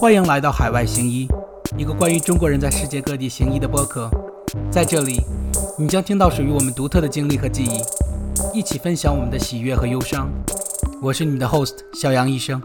[0.00, 1.28] 欢迎来到海外行医，
[1.76, 4.08] 一个关于中国人在世界各地行医的播客。
[4.72, 5.20] 在这里，
[5.78, 10.32] 你将听到属于我们独特的经历和记忆，一起分享我们的喜悦和忧伤。
[11.02, 12.62] 我是你们的 host 小杨医生。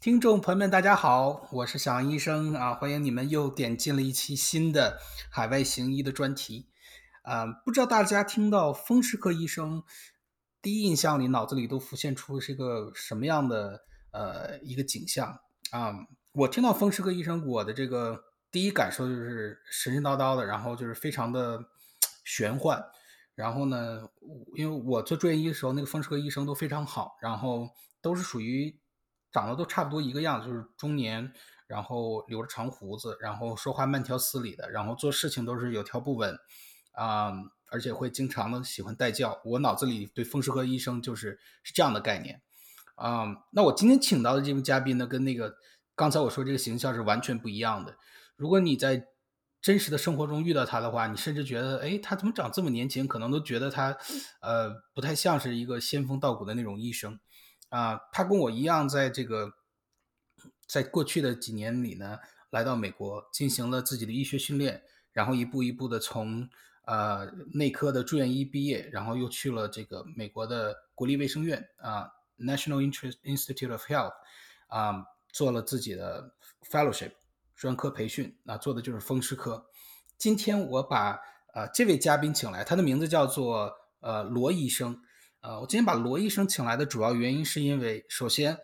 [0.00, 4.96] 听众朋友们，大家好，我是小杨医生啊，欢迎你们又点进了一期新的
[5.28, 6.68] 海外行医的专题。
[7.20, 9.82] 啊，不知道大家听到风湿科医生，
[10.62, 13.82] 第一印象里脑子里都浮现出是个什么样的
[14.16, 15.38] 呃一个景象
[15.70, 15.92] 啊？
[16.32, 21.62] 我听到风湿科医生，我的这个第一感受就是神神叨叨的，然后就是非常的
[22.24, 22.82] 玄幻。
[23.34, 24.08] 然后呢，
[24.54, 27.68] 因为我做住院医的时候，那个风湿科医生都非常好，然后
[28.00, 28.80] 都是属于
[29.30, 31.30] 长得都差不多一个样，就是中年，
[31.66, 36.38] 然后留着长胡子，然后说话慢条斯理的，然后做事情都是有条不紊。
[36.92, 37.30] 啊，
[37.70, 39.38] 而且会经常的喜欢带教。
[39.44, 42.40] 我脑子里对风湿科医生就是是这样的概念。
[42.96, 45.56] 啊，那我今天请到的这位嘉宾呢，跟那个
[45.94, 47.96] 刚才我说这个形象是完全不一样的。
[48.34, 49.06] 如果你在
[49.62, 53.06] 真实的生活中遇到他的话，你甚至觉得，哎，他怎么长这么年轻？
[53.06, 53.96] 可能都觉得他，
[54.40, 57.18] 呃，不太像是一个仙风道骨的那种医生。
[57.68, 59.52] 啊，他跟我一样，在这个
[60.66, 62.18] 在过去的几年里呢，
[62.50, 66.48] 来到美国进行了自己的医学训练，然后一步一步的从。
[66.88, 74.12] 呃，内科的住院医毕业，然后又去了这个美国的国立卫生院啊，National Interest Institute of Health，
[74.68, 76.34] 啊，做了自己的
[76.70, 77.12] fellowship
[77.54, 79.66] 专科培训，那做的就是风湿科。
[80.18, 81.18] 今天我把
[81.54, 85.00] 呃这位嘉宾请来，他的名字叫做呃罗医生。
[85.40, 88.58] 呃，我今天把罗医生请来的主要原因是因为，首先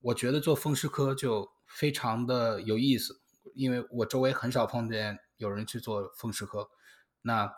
[0.00, 3.20] 我觉得做风湿科就非常的有意思，
[3.54, 6.70] 因为我周围很少碰见有人去做风湿科。
[7.20, 7.52] 那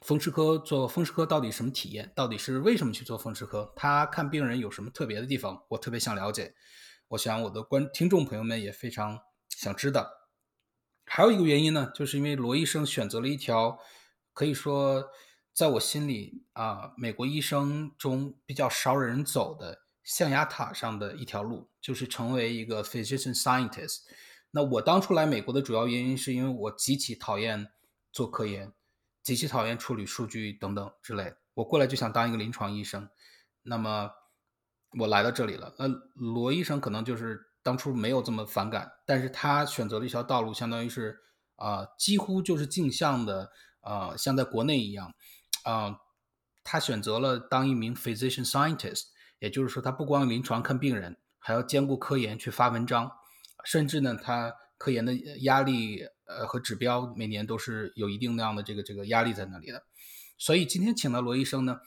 [0.00, 2.12] 风湿科做风湿科到底什么体验？
[2.16, 3.72] 到底是为什么去做风湿科？
[3.76, 5.62] 他看病人有什么特别的地方？
[5.68, 6.54] 我特别想了解。
[7.08, 10.10] 我想我的观听众朋友们也非常想知道。
[11.04, 13.78] 还有一个原因呢，就是因为罗医生选择了一条
[14.32, 15.10] 可以说
[15.52, 23.98] 在我心里啊，美国医生中比较少人走的象牙塔上的一条路，就是成为一个 physician scientist。
[24.50, 27.68] 那我当初来美国的主要原因是因为我极其讨厌。
[28.12, 28.70] 做科研，
[29.22, 31.34] 极其讨厌处理数据等等之类。
[31.54, 33.08] 我过来就想当一个临床医生，
[33.62, 34.10] 那么
[34.98, 35.74] 我来到这里了。
[35.78, 41.18] 那罗医生可能就是当初没有这么反感，但是他选择了一条道路，相当于是
[41.56, 43.50] 啊，几乎就是镜像的
[43.80, 45.14] 啊，像在国内一样
[45.64, 45.98] 啊，
[46.64, 49.04] 他选择了当一名 physician scientist，
[49.38, 53.12] 也就是说，他不光临床看病人，还要兼顾科研去发文章，
[53.64, 56.06] 甚至呢，他科研的压力。
[56.38, 59.84] 呃，和指标每年都是有一定量的这个这个压力在那里的，
[60.38, 61.80] 所以今天请到罗医生呢，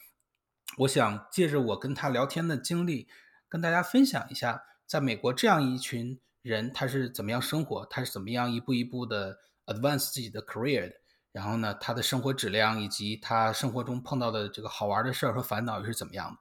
[0.78, 3.08] 我想借着我跟他聊天的经历，
[3.48, 10.94] 跟大家分享一下，在美国这样一群人他是怎么样生活，他是怎么样一步一步的 advance 自己的 career 的，
[11.32, 16.38] 然后呢，他的生活质量以及他生活中碰到的这个好玩的事儿和烦恼又是怎么样的。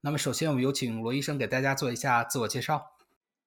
[0.00, 2.92] 那么首先我们有请罗医生给大家做一下自我介绍。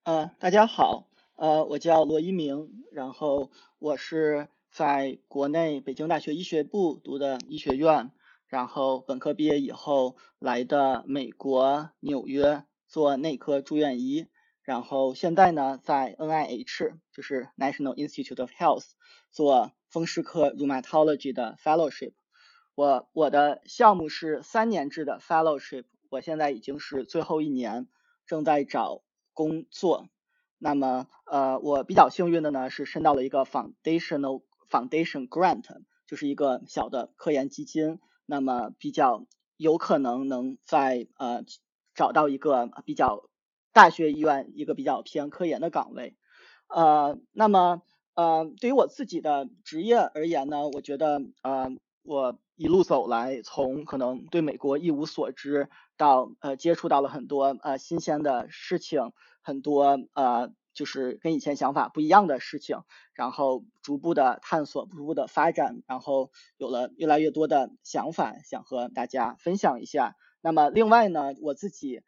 [0.04, 1.08] 呃，大家好。
[1.40, 8.12] 呃，我叫罗一鸣，然后我是在国内北京大学医学部读的医学院，
[8.48, 14.28] 然后本科毕业以后来的美国纽约做内科住院医，
[14.64, 18.90] 然后现在呢在 NIH 就是 National Institute of Health
[19.32, 22.12] 做风湿科 Rheumatology 的 Fellowship。
[22.76, 27.88] 我我的项目是三年制的 Fellowship，我现在已经是最后一年，
[28.26, 30.10] 正在找工作。
[30.60, 35.64] 那么，呃，我比较幸运的呢，是申到了一个 foundational foundation grant，
[36.06, 38.00] 就是一个小的科研基金。
[38.26, 39.26] 那么，比较
[39.56, 41.44] 有可能能在呃
[41.96, 43.30] 找到一个比较
[43.72, 46.18] 大学医院一个比较偏科研的岗位。
[46.68, 47.82] 呃，那么，
[48.14, 51.72] 呃，对于我自己的职业而言呢，我觉得，呃，
[52.04, 59.14] 我一路走来，从可能对美国一无所知，到呃接触到了很多呃新鲜的事情。
[59.50, 62.84] 很多呃，就是跟以前想法不一样的事情，
[63.16, 70.16] 然后逐步的探索，逐步的发展，然后有了越来越多的想法，想和大家分享一下。
[70.42, 72.04] 那么另外呢，我自己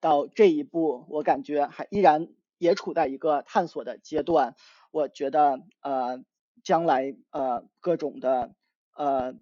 [0.00, 4.54] 到这一步，我感觉还依然也处在一个探索的阶段。
[4.90, 6.24] 我觉得呃，
[6.64, 8.54] 将来呃各种的
[8.96, 9.34] 呃。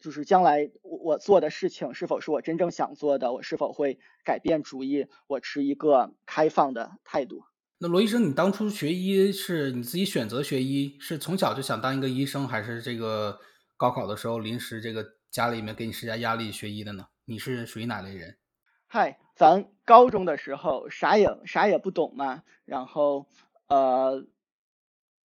[0.00, 3.32] 就是将来我我做的事情是否是我真正想做的？
[3.32, 5.06] 我是否会改变主意？
[5.26, 7.44] 我持一个开放的态度。
[7.78, 13.38] 那罗医生，你当初学医是你自己选择学医，是从小就想当一个医生，还是这个
[13.76, 17.06] 高考的时候临时这个家里面给你施加压力学医的呢？
[17.24, 18.36] 你是属于哪类人？
[18.86, 23.26] 嗨，咱高中的时候啥也啥也不懂嘛，然后
[23.68, 24.26] 呃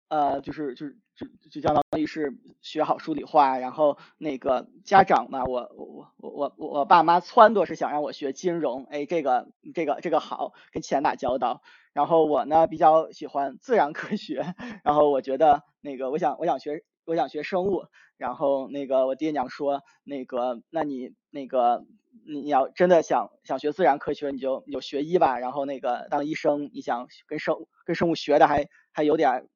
[0.08, 11.62] 呃就是就是就就相当于是学好数理化，然后那个家长嘛，我我我我我爸妈撺掇是想让我学金融，哎，这个这个这个好，跟钱打交道。
[11.92, 17.84] 然后我呢比较喜欢自然科学，然后我觉得那个我想我想学我想学生物，
[18.16, 21.84] 然后那个我爹娘说那个那你那个。
[22.26, 25.40] 你要真的想想学自然科学，你就你就学医吧。
[25.40, 29.48] 然后那个当医生，你想跟生跟生物学的还还有点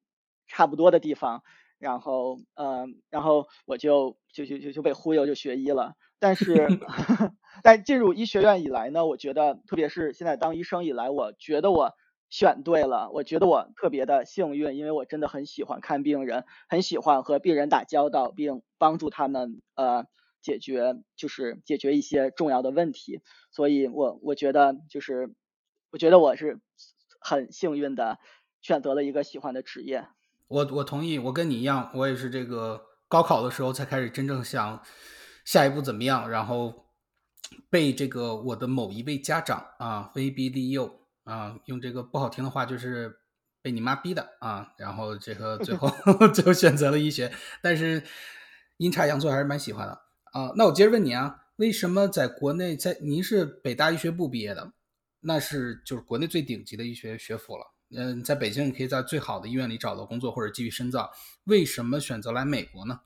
[0.49, 1.43] 差不多的地方。
[1.77, 5.93] 然后呃，然后我就就就就就被忽悠就学医了。
[6.19, 6.67] 但是
[7.63, 11.93] 但进入医学院以来呢，我觉得特别是现在当医生以来，我觉得我
[12.29, 13.09] 选对了。
[13.13, 20.05] 我觉得我特别的幸运，因为我真的很喜欢看病人，很喜欢和病人打交道，并帮助他们呃。
[20.41, 23.19] 解决就是解决一些重要的问题，
[23.51, 25.35] 所以我我觉得就是
[25.91, 26.61] 我觉得我是
[27.19, 28.19] 很幸运的
[28.61, 30.07] 选择了一个喜欢的职业。
[30.49, 34.83] 我我同意，我跟你一样，我也是这个高考的时候才开始真正想
[35.45, 36.87] 下一步怎么样，然后
[37.69, 43.15] 被这个我的某一位家长啊威逼利诱啊，用这个不好听的话就是
[43.61, 45.89] 被你妈逼的啊，然后这个最后
[46.33, 47.31] 最后选择了医学，
[47.61, 48.03] 但是
[48.77, 49.93] 阴差阳错还是蛮喜欢的。
[50.33, 54.73] 啊，那我接着问你啊，为什么在国内，在您是北大医学部毕业的，
[55.21, 57.65] 那是就是国内最顶级的医学学府了。
[57.95, 61.11] 嗯，在北京你可以在最好的医院里找到工作或者继续深造，
[61.45, 63.01] 为什么选择来美国呢？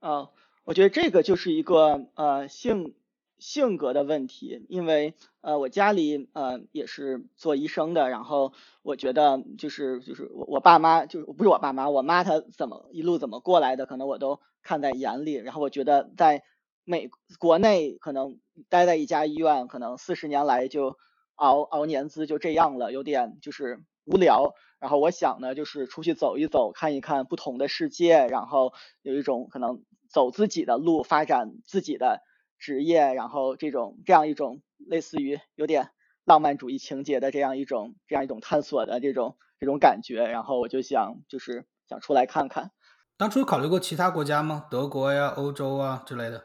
[0.00, 0.30] 啊，
[0.64, 2.94] 我觉得这个就是一个呃性
[3.38, 16.42] 性格的问题，因为呃我家里呃也是做医生的，然后我觉得就是就是我我爸妈就是不是我爸妈，我妈她怎么一路怎么过来的，可能我都看在眼里，然后我觉得在。
[16.86, 18.38] 美国内可能
[18.68, 20.98] 待在一家医院，可能四十年来就
[21.34, 24.54] 熬熬年资就这样了，有点就是无聊。
[24.78, 28.72] 然后我想呢，就是出去走一走，看一看不同的世界，然后
[29.02, 32.20] 有一种可能走自己的路，发展自己的
[32.58, 35.90] 职业，然后这种这样一种类似于有点
[36.24, 40.26] 浪漫主义情节的这样一种这样一种探索的这种这种感觉。
[40.26, 42.70] 然后我就想就是想出来看看。
[43.16, 44.66] 当初有考虑过其他国家吗？
[44.70, 46.44] 德国呀、欧洲啊之类的？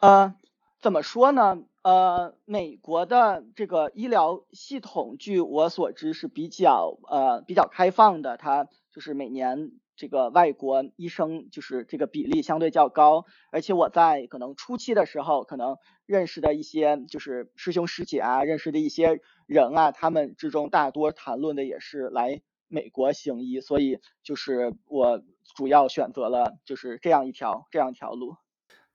[0.00, 0.34] 呃，
[0.80, 1.62] 怎么说呢？
[1.82, 15.76] 呃，美国的这个医疗系统，据我所知是比较呃比较开放的，它就是每年这个外国医生就是这个比例相对较高，而且我在可能初期的时候，可能
[16.06, 25.20] 认识的一些就是师兄师姐啊，认识的一些人啊，他们之中大多谈论的也是来美国行医，所以就是我
[25.56, 28.36] 主要选择了就是这样一条这样一条路。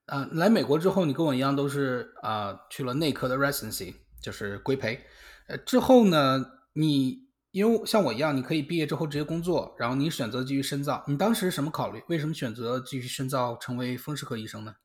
[0.09, 5.01] 嗯，来美国之后，你跟我一样都是啊去了内科的 residency，就是规培。
[5.49, 11.03] 呃，之后呢，你因为像我一样，你可以毕业之后直接工作，然后你选择继续深造。
[11.07, 12.01] 你当时什么考虑？
[12.07, 14.75] 为什么选择继续深造，成为风湿科医生呢？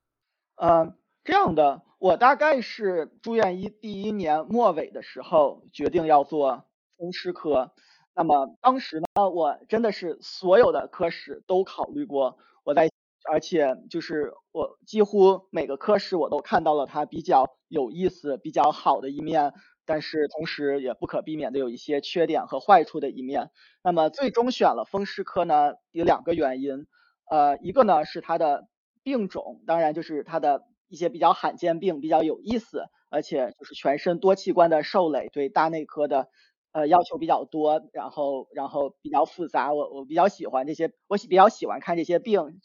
[0.56, 0.92] 呃，
[1.22, 6.64] 这样的，我大概是住院医第一年末尾的时候决定要做
[6.98, 7.70] 风湿科。
[8.16, 12.38] 那么当时呢，我真的是所有的科室都考虑过。
[12.64, 12.90] 我在。
[13.30, 19.52] 而且就是我几乎每个科室我都看到了它比较有意思、比较好的一面，
[19.86, 23.50] 但是同时也不可避免的有一些缺点和坏处的一面。
[23.84, 26.86] 那么最终选了风湿科呢，有两个原因，
[27.30, 28.68] 呃，一个呢是它的
[29.02, 36.28] 病种，当然就是它的一些比较罕见病比较有意思，而且就是全身多器官的受累对大内科的
[36.72, 42.60] 呃要求比较多，然后然后比较复杂，我我比较喜欢这些，我喜比较喜欢看这些病。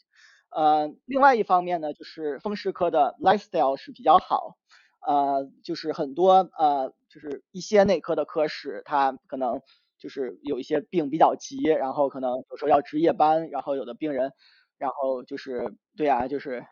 [0.50, 4.56] 呃，另外一方面呢，就是风湿科的 lifestyle 是比较好，
[5.06, 9.60] 呃，就是很多呃，就是一些内科的科室，它可能
[9.98, 14.32] 就是有一些病比较急，然后可能有时候要值夜班，然后有的病人，
[14.78, 16.64] 然后就是对啊，就是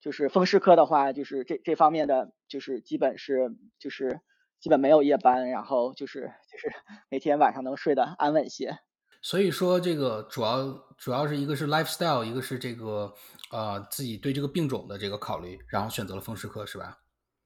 [0.00, 4.20] 就是风湿科的话，就是这这方面的就是基本是就是
[4.60, 6.72] 基本没有夜班，然后就是就是
[7.10, 8.78] 每天晚上能睡得安稳些。
[9.24, 13.14] 所以说，这个主要主要是一个是 lifestyle，一个是这个
[13.50, 16.98] 呃自己对这个病种的这个考虑，然后选择了风湿科，是吧？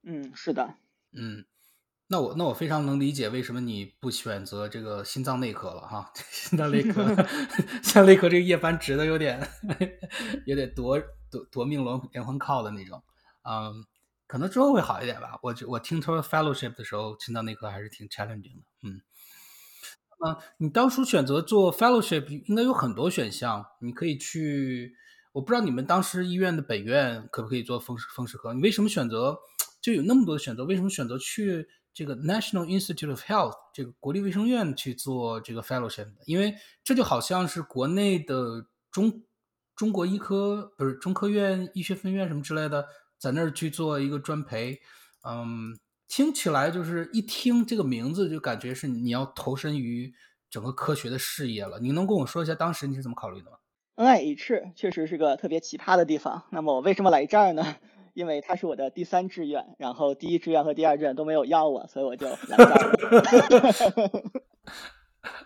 [0.02, 0.74] 嗯，是的。
[1.12, 1.46] 嗯，
[2.08, 6.12] 那我那我非常能理解为什么你不选择这个心脏内科了哈。
[6.32, 7.14] 心脏内科，
[7.80, 9.48] 心脏内科这个夜班值的有点
[10.46, 10.98] 有点夺
[11.30, 13.00] 夺夺命连连环靠的那种。
[13.48, 13.72] 嗯，
[14.26, 15.38] 可能之后会好一点吧。
[15.44, 18.64] 我我听他说 fellowship 的时候，心脏内科还是挺 challenging 的。
[18.82, 19.00] 嗯。
[20.26, 24.94] 嗯，你当初选择做 fellowship 应该有很多选项，你可以去，
[25.32, 28.52] 我不知道你们当时医院的本院可不可以做风湿风湿科？
[28.52, 29.38] 你为什么选择
[29.80, 30.64] 就有那么多选择？
[30.64, 39.22] 为什么选择去这个 National Institute of Health 这个国立卫生院去做这个 fellowship，因为这就好像是国内的中
[39.76, 42.86] 中国医科不是中科院医学分院什么之类的，
[43.18, 44.80] 在那儿去做一个专培，
[45.24, 50.12] 嗯，听起来就是一听这个名字就感觉是你要投身于
[50.50, 51.78] 整个科学的事业了。
[51.78, 53.58] 你能跟我说一下当时你是怎么考虑的吗
[53.96, 56.42] ？NIH 确实是个特别奇葩的地方。
[56.50, 57.76] 那么我为什么来这儿呢？
[58.14, 64.22] 因为它是我的第三志愿，然后第一志愿和第二志愿都没有要我，所以我就来这儿。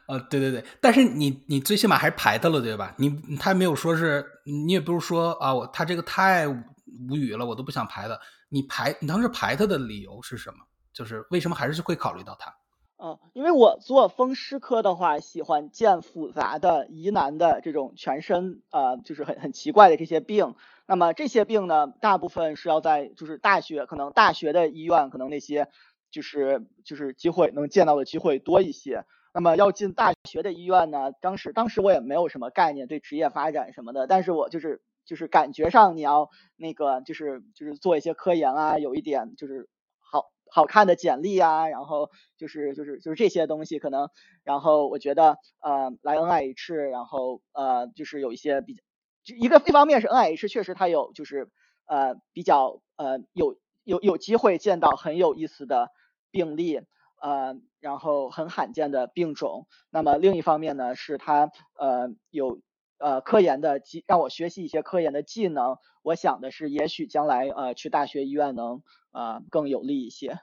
[0.07, 2.95] 呃， 对对对，但是你你最起码还是排他了，对吧？
[2.97, 8.19] 你他没有说是，你也不是说啊，我他这个太无语了，我都不想排的。
[8.53, 10.59] 你排你当时排他的理由是什么？
[10.93, 12.55] 就是为什么还是会考虑到他？
[12.99, 20.55] 嗯，因为我做风湿科的话，喜欢见复杂的疑难的这种全身呃，就是很很奇怪的这些病。
[20.87, 25.69] 那么这些病呢，大部分是要在就是大学，可能大学的医院，可能那些
[26.11, 29.07] 就是就是机会能见到的机会多一些。
[29.33, 39.69] 那么要进大学的医院呢，当时当时我也没有什么概念对职业发展什么的，但是我就是就是感觉上你要那个就是就是做一些科研啊，有一点就是
[39.99, 44.09] 好好看的简历啊，然后就是就是就是这些东西可能，
[44.45, 48.83] 然后我觉得呃来 NIH，然后呃就是有一些比较。
[49.25, 51.49] 一个一方面是 NIH 确实它有就是
[51.87, 55.91] 呃比较呃有有有机会见到很有意思的
[56.33, 56.81] 病例
[57.23, 59.69] 呃然后很罕见的病种。
[59.91, 62.59] 那么另一方面呢是它呃有
[63.03, 65.77] 呃科研的技让我学习一些科研的技能。
[66.03, 70.39] 我想的是也许将来呃去大学医院能呃更有利一些。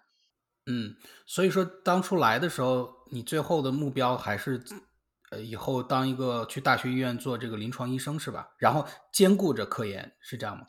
[0.68, 4.62] 嗯，所以说当初来的时候你最后的目标还是。
[5.32, 8.50] 呃，以后当一个去大学医院做这个临床医生是吧？
[8.58, 10.66] 然后兼顾着科研，是这样吗？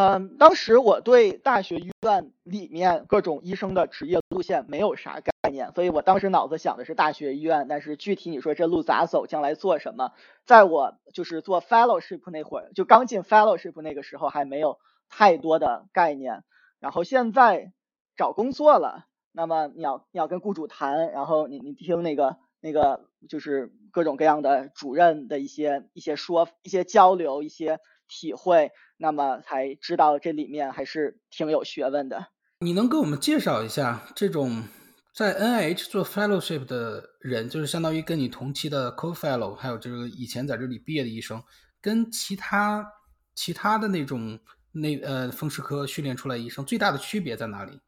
[0.00, 10.12] 嗯，当时我对大学医院里面各种医生的职业路线没有啥概念，所以我当时脑子想的是大学医院，但是具体你说这路咋走，将来做什么，
[10.44, 14.78] 在我就是做 fellowship 那会儿，就刚进 fellowship 那个时候还没有
[15.08, 16.44] 太多的概念。
[16.78, 17.72] 然后现在
[18.16, 22.36] 找工作了，那么你要你要跟雇主谈，然后你你听那个。
[22.60, 27.78] 那个就是各种各样的主任的一些一些说一些交流一些
[28.08, 32.26] 体会，那么才知道这里面还是挺有学问的。
[32.60, 34.64] 你能给我们介绍一下这种
[35.14, 41.42] 在 NIH 做 fellowship 的人，就是相当于跟你同期的 co-fellow，还有就是以前在这里毕业的医生，
[41.80, 42.86] 跟其他
[43.34, 44.38] 其他的那种
[44.72, 47.80] 那呃风湿科训练出来医生最大的区别在哪里？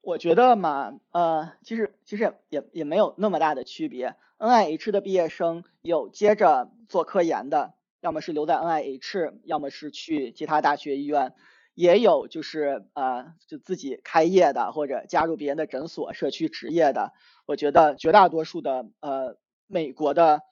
[0.00, 4.14] 我觉得嘛，呃，其实其实也也没有那么大的区别。
[4.38, 7.74] NIH 的毕业生有接着做科研的，
[8.06, 11.34] 要么是留在 NIH，要么是去其他大学医院，
[11.74, 17.12] 也有就是呃就自己开业的，或者加入别人的诊所、社区执业的。
[17.46, 19.36] 我觉得绝大多数的呃
[19.66, 20.42] 美国的，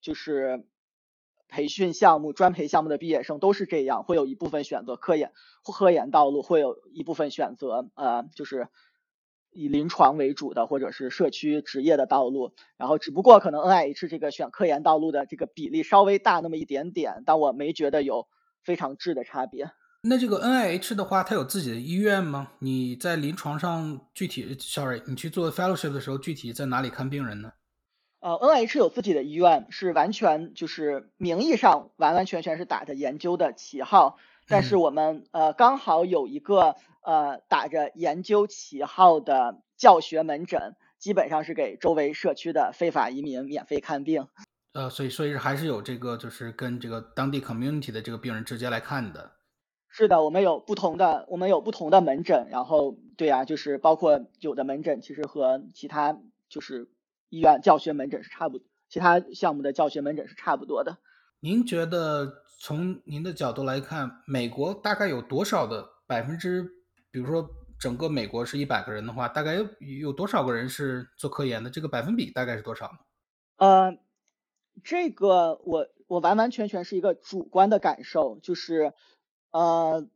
[0.00, 0.66] 就是。
[1.48, 5.30] 培训项目、专培项目的毕业生都是这样，会有一部分选择科研、
[5.62, 8.66] 科研道路，会有一部分选择呃，就是
[9.56, 12.52] 以临床为主的，或者是社区职业的道路。
[12.76, 18.28] 然后只不过可能 NIH 这个选科研道路的这个比例稍微大那么一点点，但我没觉得有
[18.62, 19.70] 非常质的差别。
[20.02, 22.52] 那这个 NIH 的话，它有自己的医院吗？
[22.60, 27.50] 你在临床上具体，sorry，你去做 fellowship 的时候，具体在哪里看病人呢？
[28.20, 34.16] 呃，NIH 有自己的医院，是完全就是名义上完完全全是打着研究的旗号，
[34.48, 44.28] 但是我们呃刚好有一个呃打着研究旗号的教学门诊，基本上是给周围社区的非法移民免费看病。
[44.74, 49.32] 呃，所以所以还是有这个就是跟这个当地 community 的这个病人直接来看的。
[49.88, 56.18] 是的，我们有不同的我们有不同的门诊，然后对呀，就是包括有的门诊其实和其他
[56.50, 56.90] 就是。
[57.28, 60.96] 医院教学门诊是差不，其他项目的教学门诊是差不多的。
[61.40, 66.64] 您觉得从您的角度来看，美国大概有多少的百分之，
[67.16, 71.70] 比如说整个美国是一百个人的话，大概有有多少个人是做科研的？
[71.70, 72.98] 这个百分比大概是多少呢？
[73.56, 73.98] 呃，
[74.84, 78.92] 这个我我完完全全是一个主观的感受，就是
[79.50, 80.06] 呃，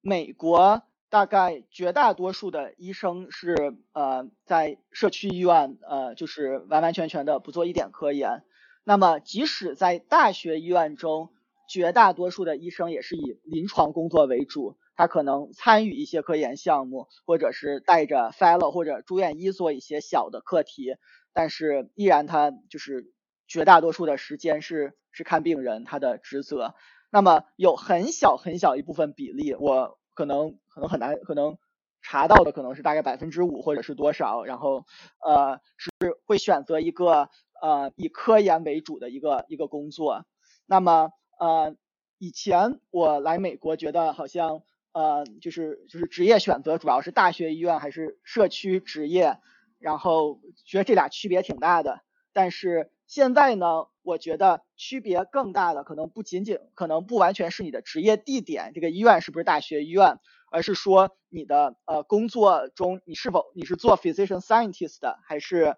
[0.00, 0.82] 美国。
[1.08, 8.44] 大概绝大多数的医生是呃在社区医院呃就是完完全全的不做一点科研。
[8.82, 11.28] 那么即使在大学医院中，
[11.68, 20.96] 绝大多数的医生也是以临床工作为主，他可能参与一些科研项目，或者是带着 fellow 或者住院医做一些小的课题，
[21.32, 23.12] 但是依然他就是
[23.46, 26.74] 绝大多数的时间是是看病人他的职责。
[27.10, 29.98] 那么有很小很小一部分比例我。
[30.14, 31.56] 可能可能很难，可能
[32.02, 34.84] 查到的可能是大概百分之五或者是多少，然后
[35.24, 35.90] 呃是
[36.26, 37.30] 会选择一个
[37.62, 40.26] 呃以科研为主的一个一个工作。
[40.66, 41.74] 那么呃
[42.18, 44.60] 以前我来美国觉得好像
[44.92, 49.38] 呃就是就是职业选择主要是大学医院还是社区职业，
[49.78, 52.00] 然后觉得这俩区别挺大的。
[52.32, 60.16] 但是现在呢，我觉得区别更大的可能不仅仅可能不完全是你的职业地点，这个医院是不是大学医院，
[60.50, 65.76] 而是说你的呃工作中你是否你是做 physician scientist 的还是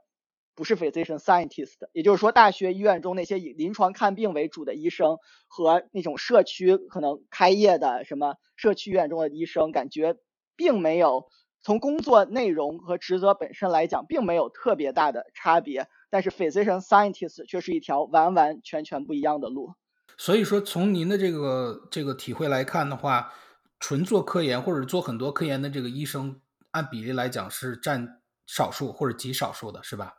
[0.55, 5.19] 不是 physician scientist，也就是说大学医院中那些以临床看病为主的医生
[5.49, 10.17] 和那种社区可能开业的什么社区医院中的医生，感觉
[10.57, 11.27] 并没有
[11.63, 15.89] 从工作内容和职责本身来讲，并没有特别大的差别。
[16.11, 19.75] 但是 physician scientist 却是一条完完全全不一样的路。
[20.17, 23.33] 所以说，从您的这个这个体会来看的话，
[23.81, 30.15] 纯做科研或者做很多科研的这个医生，按比例来讲是占少数或者极少数的，是吧？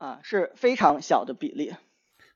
[0.00, 1.74] 啊，是非常小的比例。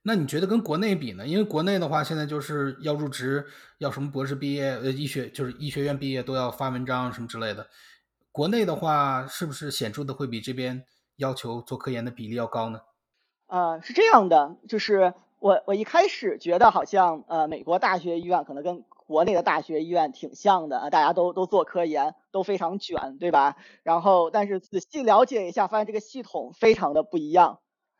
[0.02, 1.26] 那你觉得跟国内比呢？
[1.26, 3.46] 因为国内的话，现在就是要入职，
[3.78, 7.66] 要什么博士毕业，呃，医学就是医学院毕业都要发文章什么之类的。
[8.30, 10.84] 国内的话，是不是显著的会比这边
[11.16, 12.82] 要求做科研的比例要高呢？
[13.46, 23.54] 呃，是这样的，就是我我一开始觉得好像呃美国大学医院可能跟国内的大学医院挺像的啊，大家都都做科研，都非常卷，对吧？
[23.82, 27.58] 然后但是仔细了解一下，发现这个系统非常的不一样。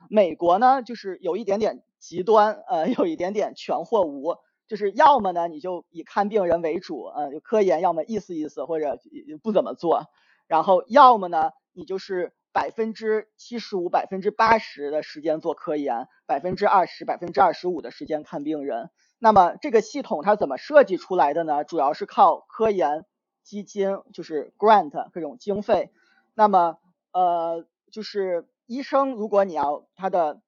[0.09, 8.99] 美国呢，就是有一点点极端，呃， 有一点点全或无，就是要么呢你就以看病人为主，呃，就科研要么意思意思或者
[9.43, 10.07] 不怎么做，
[10.47, 12.33] 然后要么呢你就是。
[12.55, 18.91] 百分之七十五、百分之八十的时间做科研，百分之二十、百分之二十五的时间看病人。
[19.19, 21.65] 那么这个系统它怎么设计出来的呢？
[21.65, 23.05] 主要是靠科研
[23.43, 25.91] 基金，就是 grant 这种经费。
[26.33, 26.79] 那么
[27.13, 30.41] 呃，就是医生，如果你要他的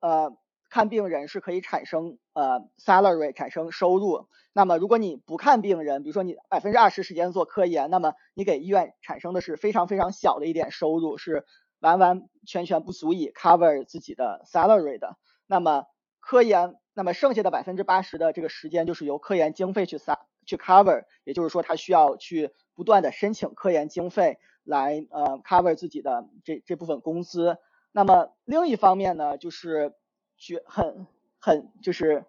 [0.00, 0.36] 呃。
[0.74, 11.44] 看病人是可以产生呃 salary 产生收入，那么如果你不看病人，比如说你百分之二十时间做科研，那么你给医院产生的是非常非常小的一点收入，是
[11.82, 15.18] 完完全全不足以 cover 自己的 salary 的。
[15.46, 15.84] 那么
[16.20, 20.10] 科研，那么剩下的百分之八十的这个时间就是由科研经费去 s
[20.46, 27.58] 去 cover，也就是说他需要去不断的申请科研经费来呃 cover 自己的这这部分工资。
[27.92, 29.92] 那么另一方面呢，就是。
[30.38, 31.06] 绝很
[31.38, 32.24] 很就是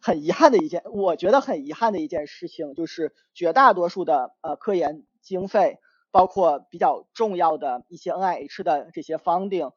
[0.00, 5.76] 很遗憾的一件，我觉得很遗憾的一件事情，就是绝大多数的呃科研经费，
[6.10, 9.72] 包括比较重要的一些 NIH 的这些 funding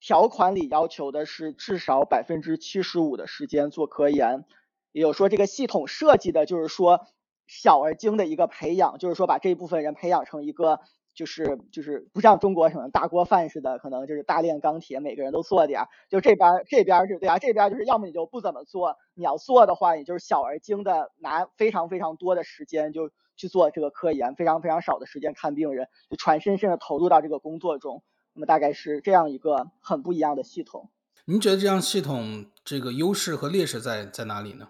[0.00, 4.44] 条款里要求的是至少百分之七十五的时间做科研，
[4.92, 7.06] 也就是说这个系统设计的就是说
[7.46, 10.80] 小而精的一个培养，就是说把这一部分人培养成一个。
[11.16, 15.82] 就是就是不像中国什么大锅饭似的，可能就是大炼钢铁，每个人都做点。
[16.10, 28.02] 就这边这边是对啊，这边就是要么你就不怎么做，你要做的话，也就是小而精的，拿非常非常多的时间就去做这个科研，非常非常少的时间看病人，就全身心的投入到这个工作中。
[28.32, 30.90] 那么大概是这样一个很不一样的系统。
[31.24, 34.68] 您觉得这样系统这个优势和劣势在在哪里呢？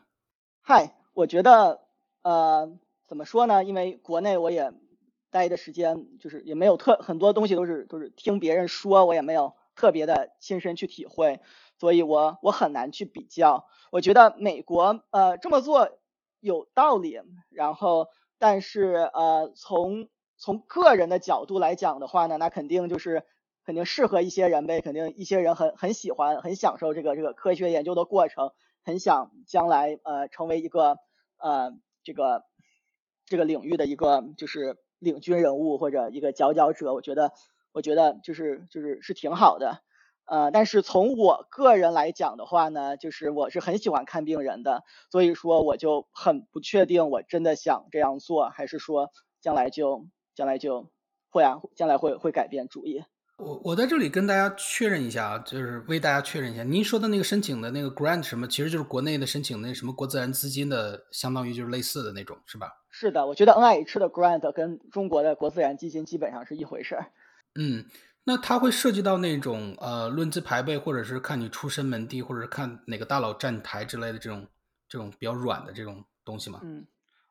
[0.63, 1.81] 嗨，我觉得
[2.23, 3.65] 呃怎么说呢？
[3.65, 4.73] 因为国内我也。
[5.35, 11.41] 待的时间就是也没有特很多东西都是都是听别人说，我也没有特别的亲身去体会，
[11.77, 13.67] 所以我我很难去比较。
[13.91, 15.99] 我觉得美国呃这么做
[16.39, 23.25] 有道理，然后但是呃从从个人的角度来讲的话呢，那肯定就是
[23.65, 28.53] 肯定适合一些人呗，肯定一些人很很喜欢很享受这个这个科学研究的过程，
[28.85, 30.99] 很想将来呃成为一个
[31.39, 32.45] 呃这个
[33.27, 34.77] 这个领域的一个就是。
[35.01, 37.33] 领军人物或者一个佼佼者，我觉得，
[37.73, 39.83] 我觉得就是就是是挺好的，
[40.27, 49.11] 呃，但是从我个人来讲的话呢，就是我是很喜欢看病人的，所以说我就很不确定，我真的想这样做，还是说
[49.41, 50.91] 将来就将来就
[51.31, 53.03] 会啊，将来会会改变主意。
[53.37, 62.71] 我我在这里跟大家确认一下啊，就是为大家确认一下，您说的那个申请的那个 grant 什么，其实就是国内的申请那什么国自然资金的，相当于就是类似的那种，是吧？
[62.91, 67.07] 是的，我觉得 NIH 的 grant 跟中国的国自然基金基本上是一回事儿。
[67.57, 67.85] 嗯，
[68.25, 74.47] 那它会涉及到那种呃论资排辈，或者是看你出身门第，或者是看哪个大佬站台之类的这种
[74.89, 76.61] 这种比较软的这种东西吗？
[76.63, 76.87] 嗯。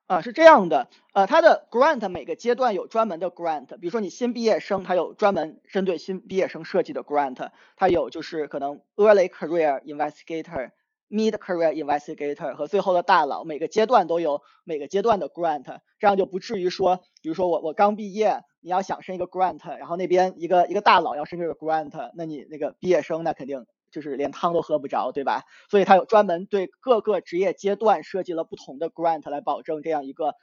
[0.06, 10.72] 啊，是这样的，呃，它的 grant 每个阶段有专门的 grant，比如说你新毕业生，它有专门针对新毕业生设计的 grant，它有就是可能 early career investigator
[11.14, 25.44] mid career investigator 和最后的大佬，每个阶段都有每个阶段的 grant，这样就不至于说，比如说我我刚毕业，你要想申一个 grant，然后那边一个一个大佬要申这个 grant，那你那个毕业生那肯定就是连汤都喝不着，对吧？
[25.70, 30.34] 所以他有专门对各个职业阶段设计了不同的 grant 来保证这样一个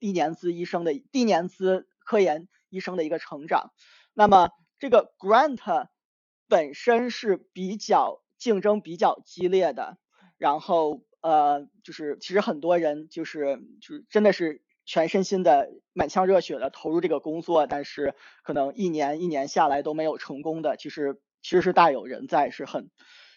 [0.00, 3.72] 低年资医生的低年资科研医生的一个成长。
[4.14, 5.88] 那么这个 grant
[6.48, 9.98] 本身是比较竞争比较激烈的，
[10.36, 22.88] 然后呃，就是其实很多人就是就是真的是全身心的满腔热血的投入这个工作，但是可能一年一年下来都没有成功的，其实其实是大有人在，是很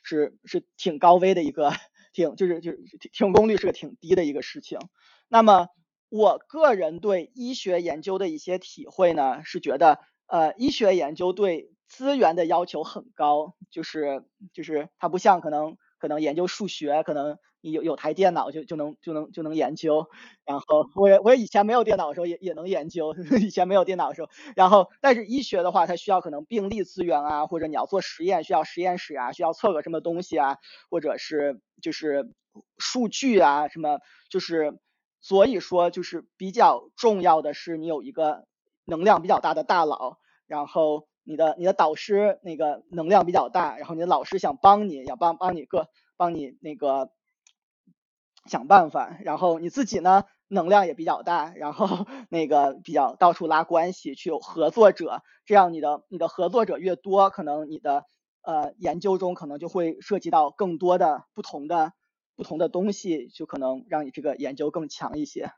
[0.03, 1.71] 是是挺高危的一个，
[2.13, 2.79] 挺就是就是
[3.11, 4.79] 成功率是个挺低的一个事情。
[5.27, 5.67] 那么
[6.09, 14.23] 我个人对医学研究的一些体会呢，是觉得呃，医学研究对资源的要求很高，就是
[14.53, 20.07] 就是它不像可能可能研究数学，可能你有有台电脑就就能就能就能研究。
[20.45, 24.29] 然后我也我也以前没有电脑的时候也也能研究， 以前没有电脑的时候。
[24.55, 30.57] 然后但是医学的话，它需要可能病例资源啊，或者你要做实验需要实验室啊，需要测个什么东西啊，
[30.89, 32.31] 或者是就是
[32.77, 33.99] 数据啊什么，
[34.29, 34.79] 就是
[35.19, 38.45] 所以说就是比较重要的是你有一个
[38.85, 41.05] 能量比较大的大佬，然后。
[41.23, 47.11] 你的你的导师那个能量比较大，然后你的老师想帮你，想帮帮你个帮你那个
[48.45, 58.05] 想办法，然后你自己呢能量也比较大，然后 那个比较到处拉关系去有合作者，这样你的你的合作者越多，可能你的
[58.41, 61.93] 呃研究中可能就会涉及到更多的不同的
[62.35, 65.51] 不同的东西，就可能让你这个研究更强一些。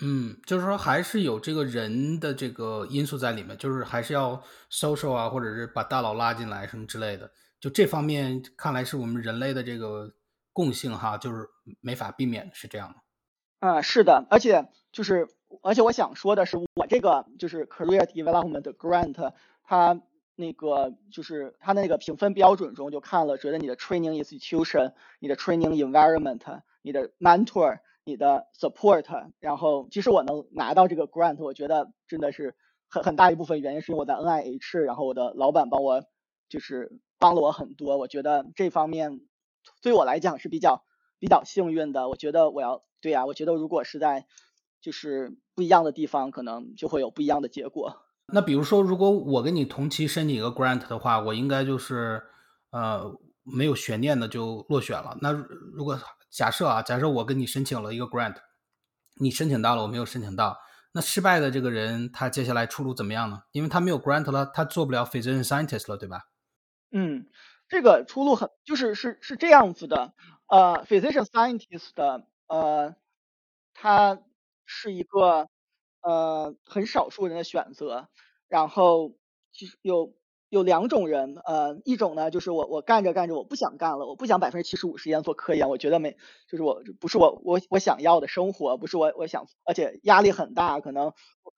[0.00, 7.28] 嗯，就是说还是有这个人的这个因素在里面，就是还是要 social 啊，或者是把大佬拉进来什么之类的。
[7.58, 10.14] 就这方面看来是我们人类的这个
[10.52, 11.48] 共性哈，就是
[11.80, 13.66] 没法避免是这样的。
[13.66, 15.26] 啊，是的，而且就是
[15.62, 19.32] 而且我想说的是，我这个就是 career development grant，
[19.64, 20.00] 它
[20.36, 27.80] 那个就是它那个评分标准中就看了，觉得你的 training institution、你的 training environment、你的 mentor。
[28.08, 29.04] 你的 support，
[29.38, 32.56] 然后其实我能拿到这个 grant，我觉得真的是
[32.88, 36.02] 很很大一部分原因是因为我在 NIH，然后我的老板帮我
[36.48, 39.20] 就是帮了我很多，我觉得这方面
[39.82, 40.86] 对我来讲是比较
[41.18, 42.08] 比较幸运的。
[42.08, 44.24] 我觉得我要对呀，我觉得如果是在
[44.80, 48.06] 就是不一样的地方，可能就会有不一样的结果。
[48.32, 52.22] 那比如说，如果我跟你同期申请一个 grant 的话，我应该就是
[52.70, 55.18] 呃没有悬念的就落选了。
[55.20, 55.30] 那
[55.74, 55.98] 如果
[56.30, 58.36] 假设啊，假设我跟你申请了一个 grant，
[59.20, 60.58] 你申请到了，我没有申请到，
[60.92, 63.42] 那失败的这个人他接下来出路怎么样呢？
[63.52, 66.28] 因为他没有 grant 了，他做不了 physician scientist 了，对吧？
[66.90, 67.28] 嗯，
[67.68, 70.12] 这个出路很就是是是这样子的，
[70.46, 72.94] 呃，physician scientist 的呃，
[73.74, 74.20] 他
[74.66, 75.48] 是一个
[76.02, 78.08] 呃很少数人的选择，
[78.48, 79.16] 然后
[79.52, 80.14] 其实有。
[80.50, 86.16] 有两种人，呃，一种呢就是我我干着干着我不想干了，我不想百分之七十五时间做科研，我觉得没
[86.48, 91.16] 就是我不是我我我想要的生活，不是我我想，而且压力很大，可能科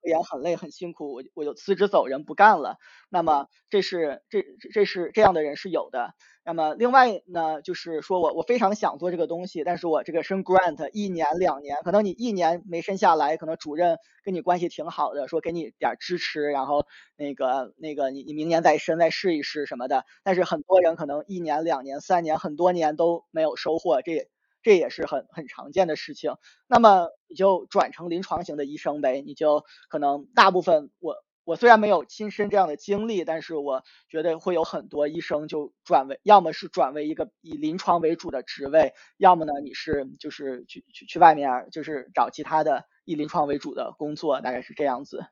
[0.09, 2.77] 研很累很辛苦，我我就辞职走人不干了。
[3.09, 6.15] 那么这是这这是这样的人是有的。
[6.51, 16.87] 那么另外呢，就是说我我非常想做这个东西，但是我这个申 grant 一年两年，可能你一年没申下来，可能主任跟你关系挺好的，说给你点支持，然后
[17.17, 20.05] 那个那个你你明年再申再试一试什么的。
[20.25, 24.27] 但是很多人可能一年两年三年很多年都没有收获，这
[24.61, 26.33] 这也是很很常见的事情。
[26.67, 31.15] 那么你就转成临床型的医生呗，你就可能大部分我。
[31.45, 45.25] 我虽然没有亲身这样的经历，但是我觉得会有很多医生就转为，要么是转为一个以临床为主的职位，要么呢你是就是去去去外面就是找其他的以临床为主的工作，大概是这样子。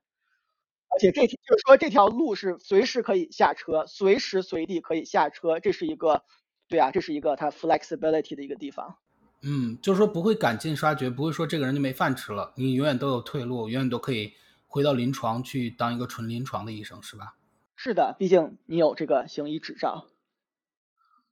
[0.91, 6.25] 而且这就是说这条路是随时可以下车，随时随地可以下车，这是一个
[6.67, 8.97] 对啊，这是一个它 flexibility 的一个地方。
[9.43, 14.33] 嗯，就是说不会赶尽杀绝，不会说这个人就没饭吃了，你永远都有退路，永远都可以。
[14.69, 17.35] 回到临床去当一个纯临床的医生是吧？
[17.75, 20.07] 是的，毕竟你有这个行医执照。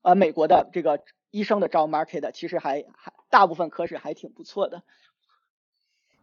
[0.02, 4.82] 呃，美国的这个医生的招 market 其实还还大部分科室还挺不错的。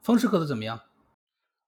[0.01, 0.81] 风湿科的怎么样？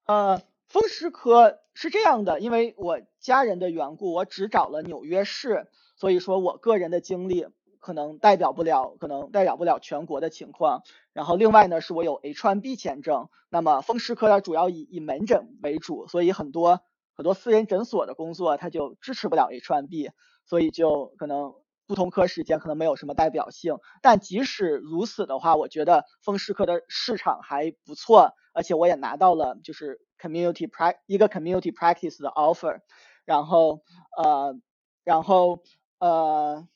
[0.05, 7.47] 呃，风湿科是这样的，因为我家人的缘故，我只找了纽约市，所以说我个人的经历。
[7.85, 10.81] 可能代表不了，可能代表不了全国的情况。
[11.13, 13.29] 然后另外呢，是我有 H1B 签证。
[13.49, 16.81] 那么风湿科它主要以以门诊为主，所以很多
[17.13, 20.09] 很多私人诊所的工作它就支持不了 H1B，
[20.45, 21.53] 所以就可能
[21.85, 23.77] 不同科时间可能没有什么代表性。
[24.01, 32.79] 但即使如此的话，我觉得风湿科的市场还不错，而且我也拿到了就是 community prac 一个 community practice 的 offer，
[33.25, 33.81] 然后
[34.17, 34.55] 呃，
[35.03, 35.59] 然后
[35.99, 36.67] 呃。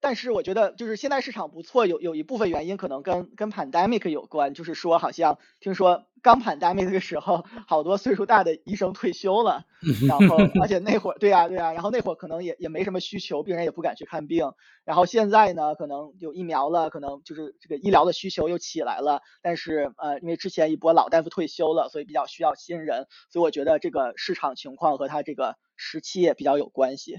[0.00, 9.64] 但是我觉得，就是现在市场不错，有有一部分原因可能跟跟 pandemic 有关，就是说好像听说刚 pandemic 的时候，好多岁数大的医生退休了，
[10.08, 14.52] 然后而且那会儿，对呀对呀，然后那会儿可能也也没什么需求，病人也不敢去看病，
[14.84, 27.18] 然后现在呢，可能有疫苗了，可能就是这个医疗的需求又起来了，但是呃，因为之前一波老大夫退休了，所以比较需要新人，所以我觉得这个市场情况和它这个时期也比较有关系。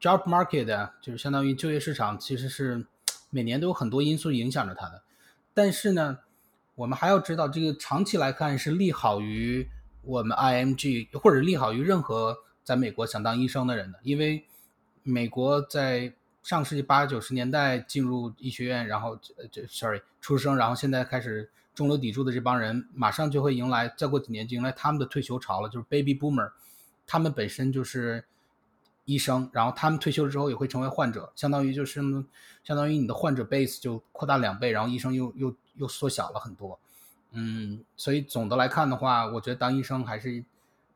[0.00, 2.86] Job market 就是相当于就业市场，其实是
[3.30, 5.02] 每年都有很多因素影响着它的。
[5.54, 6.18] 但是呢，
[6.74, 9.66] 我们还要知道，这个长期来看是利好于
[10.02, 13.98] 我们 IMG，或者利好于任何在美国想当医生的人的。
[14.02, 14.44] 因为
[15.02, 19.18] 美国在上世纪八九十年代进入医学院，然后
[19.50, 26.52] 这 sorry 出生，然后现在开始中流砥柱的这帮人，马上就会迎来，再过几年就迎来他们的退休潮了，就是 Baby Boomer，
[27.06, 28.22] 他们本身就是。
[29.06, 32.00] 医生，然后他们退休了之后也会成为患者，相当于就是，
[32.64, 36.76] 相当于你的患者 base 就扩大两倍，然后医生又又又缩小了很多，
[37.30, 40.44] 嗯，所以总的来看的话，我觉得当医生还是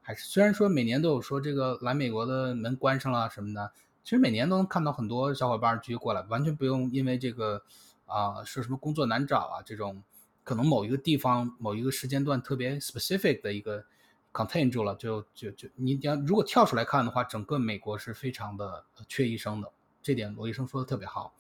[0.03, 7.63] 还是，虽然说每年都有说这个来美国的门关上了什么的，其实每年都能看到很多小伙伴继续过来，完全不用因为这个
[8.07, 10.03] 啊说什么工作难找啊这种，
[10.43, 13.85] 可能某一个地方某一个时间段特别 specific 的一个。
[14.33, 21.35] Contain 住了，就就就你要如果跳出来看的话，整个美国是非常的缺医生的，这点罗医生说的特别好。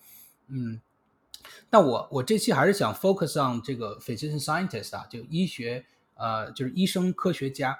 [0.48, 0.80] 嗯，
[1.70, 7.78] 那我我这期还是想 focus on 这个 physician scientist 啊，就医学呃就是医生科学家，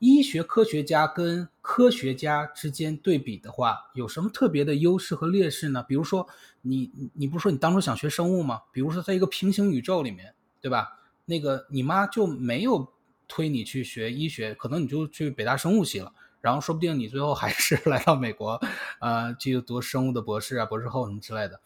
[0.00, 5.84] 医学科学家跟科学家之间对比的话，有什么特别的优势和劣势呢？
[5.84, 6.26] 比如说
[6.62, 8.62] 你你不是说你当初想学生物吗？
[8.72, 10.98] 比如说在一个平行宇宙里面，对吧？
[11.26, 12.92] 那个你妈就没有。
[13.30, 18.60] 推你去学医学，可能你就去北大生物系了，然后说不定你最后还是 来到美国，
[19.00, 21.60] 呃，去读生物的博士啊、博士后什么之类的。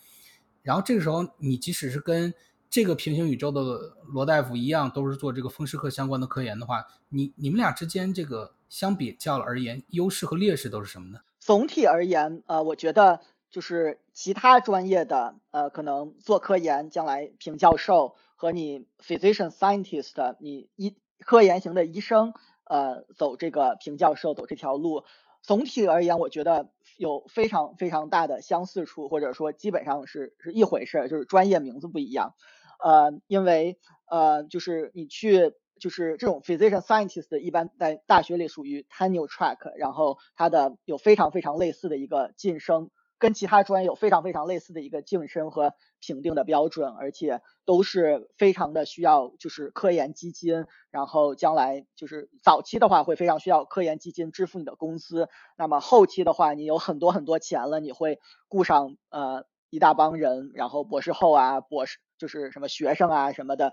[0.63, 2.35] 然后这个时候，你即使是跟
[2.69, 11.21] 这个平行宇宙的罗大夫一样，都是做这个风湿科相关的科研的话，你你们俩之间这个相比较而言，优势和劣势都是什么呢？
[11.41, 20.95] 总体而言，呃，我觉得就是其他专业的，呃，可能做科研将来评教授和你 physician scientist，你一。
[21.27, 22.35] 科研型的医生，
[22.65, 25.05] 呃，走这个评教授走这条路，
[25.43, 32.35] 总体而言，我觉得有非常非常大的相似处，或者说基本上是是一回事儿，就是专业名字不一样。
[32.83, 33.79] 呃，因为
[34.11, 42.91] 呃，就是你去就是这种 physician scientist 一般在大学里属于 tenure track，然后它的有非常非常类似的一个晋升。
[43.25, 63.73] 跟其他专业有非常非常类似的一个晋升和评定的标准，而且都是非常的需要，就是科研基金，然后将来就是早期的话会非常需要科研基金支付你的工资，那么后期的话你有很多很多钱了，你会雇上呃一大帮人，然后博士后啊，博士就是什么学生啊什么的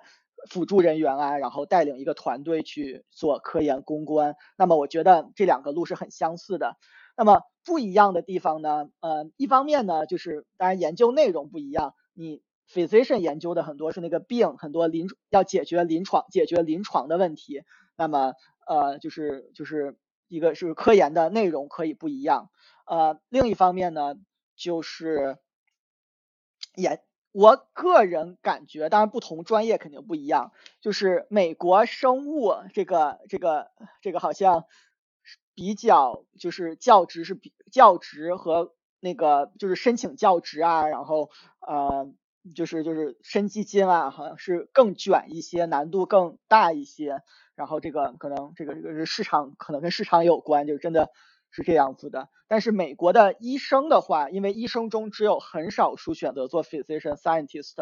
[0.50, 6.78] 辅助人员啊，然后带领一个团队去做科研攻关，那么我觉得这两个路是很相似的。
[7.18, 8.90] 那么不一样的地方呢？
[9.02, 11.94] 呃，一方面呢，就是当然研究内容不一样。
[12.14, 17.64] 你 physician 研究的很多是那个病，很多临要解决临床解决临床的问题。
[17.98, 18.34] 那么
[18.66, 19.98] 呃，就是就是
[20.28, 22.50] 一个是科研的内容可以不一样。
[22.88, 24.16] 呃，另一方面呢，
[24.56, 25.38] 就是
[26.76, 30.52] 研我个人感觉，当然不同专业肯定不一样。
[30.80, 33.70] 就是美国生物这个这个
[34.02, 34.66] 这个好像。
[35.54, 41.30] 比较就是教职是比教职和那个就是申请教职啊，然后
[41.60, 42.12] 呃
[42.56, 47.22] 就是就是申基金啊，好像是更卷一些，难度更大一些。
[47.54, 51.10] 然后这个可能这个这个是市场可能跟市场有关，就真的
[51.52, 52.30] 是这样子的。
[52.48, 57.76] 但是美国的医生的话，因为医生中只有很少数选择做 physician scientist，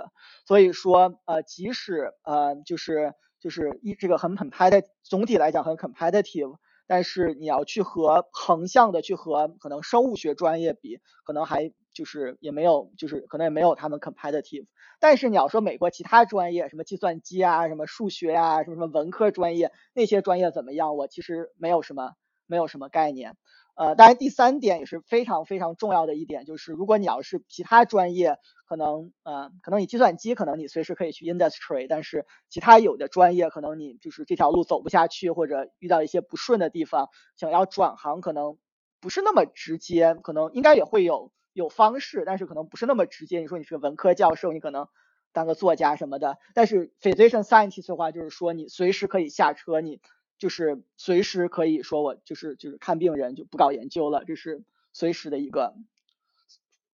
[0.46, 6.58] 所以说呃即使呃就是就是一这个很很 competitive，总体来讲很 competitive。
[6.90, 14.66] 但是你要去和横向的去和可能生物学专业比，可能还就是也没有，就是可能也没有他们 competitive。
[15.00, 20.96] 但是你要说美国其他专业，什么计算机啊，什么数学啊，什么什么文科专业，那些专业怎么样？
[20.98, 22.14] 我其实没有什么
[22.48, 23.36] 没有什么概念。
[23.80, 28.36] 呃，当然第三点也是非常非常重要的一点，就是如果你要是其他专业，
[28.68, 38.58] 可能呃，可能你计算机可能你随时可以去 industry，但是其他有的专业可能你就是这条路走不下去，或者遇到一些不顺的地方，想要转行可能
[39.00, 43.40] 不是那么直接，可能应该也会有有方式，但是可能不是那么直接。
[43.40, 44.90] 你说你是个文科教授，你可能
[45.32, 50.02] 当个作家什么的，但是 physician scientist 的话，就是说你随时可以下车，你
[50.40, 55.76] 就是随时可以说我就是就是看病人就不搞研究了，这是随时的一个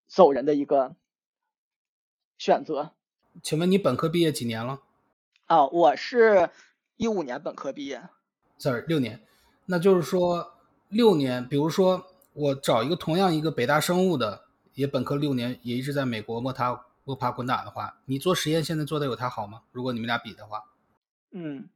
[0.08, 0.95] 走人的一个
[2.38, 2.91] 选择。
[3.43, 4.81] 请问你本科毕业几年了？
[5.45, 6.49] 啊，我是
[6.97, 8.01] 一五年本科毕业。
[8.58, 9.23] Sorry，六年。
[9.67, 10.53] 那就是说
[10.89, 19.62] 六年，比如说我找一个同样一个北大生物的，也本科六年，也一直在美国摸爬摸爬滚打的话，你做实验现在做的有他好吗？
[19.71, 20.63] 如果你们俩比的话，
[21.31, 21.69] 嗯，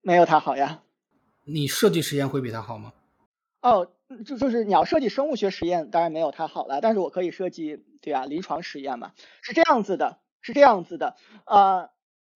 [0.00, 0.82] 没有他好呀。
[1.48, 2.92] 你设计实验会比他好吗？
[3.62, 3.90] 哦，
[4.24, 6.80] 就就是你要设计生物学实验，当然没有他好了。
[6.80, 11.16] 但是我可以设计，对啊，临床实验嘛，是这样子的，是这样子的。
[11.46, 11.90] 呃，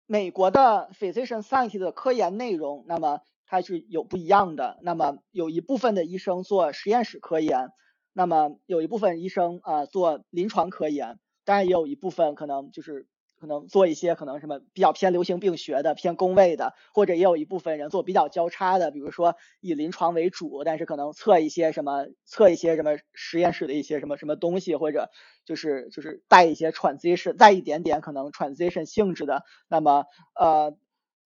[0.08, 4.80] 美国的 physician scientist 的科研内容，那么它是有不一样的。
[4.82, 7.72] 那么有一部分的医生做实验室科研，
[8.14, 13.08] 那么有一部分医生啊做临床科研，当然也有一部分可能就是。
[13.42, 25.10] 可能做一些可能什么比较偏流行病学的、偏工位的，或者也有一部分人做比较交叉的，比如说以临床为主，但是可能测一些什么测一些什么实验室的一些什么什么东西，或者
[25.44, 29.44] 就是就是带一些 transition，带一点点可能 transition 性质的。
[29.68, 30.06] 那么
[30.40, 30.78] 呃，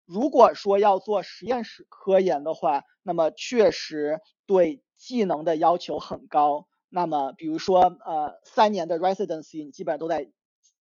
[0.06, 6.66] 如果说要做实验室科研的话，那么确实对技能的要求很高。
[6.88, 10.32] 那么比如说呃三年的 residency，你基本上都在。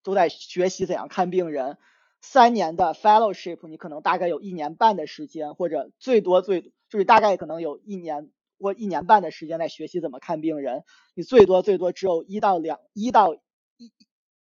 [0.03, 1.77] 都在学习怎样看病人，
[2.21, 10.83] 三年的 fellowship，你可能大概有一年半的时间，或者最多最就是大概可能有一年或一年半的时间在学习怎么看病人，
[11.13, 13.35] 你最多最多只有一到两一到
[13.77, 13.91] 一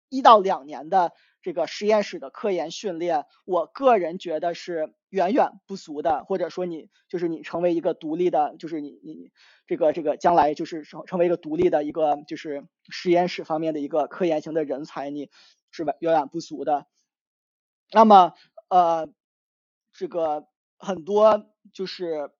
[0.08, 1.12] 一到两年的。
[1.42, 9.30] 这个实验室的科研训练，我个人觉得是远远不足的，或者说你就是你成为一个独立的，就是你你
[9.68, 15.30] 这个这个将来就是成成为一个独立的一个就是实验室方面的一个科研型的人才，你
[15.70, 16.86] 是远远不足的。
[17.92, 18.32] 那么
[18.68, 19.08] 呃，
[19.92, 20.48] 这个
[20.78, 22.32] 很多就是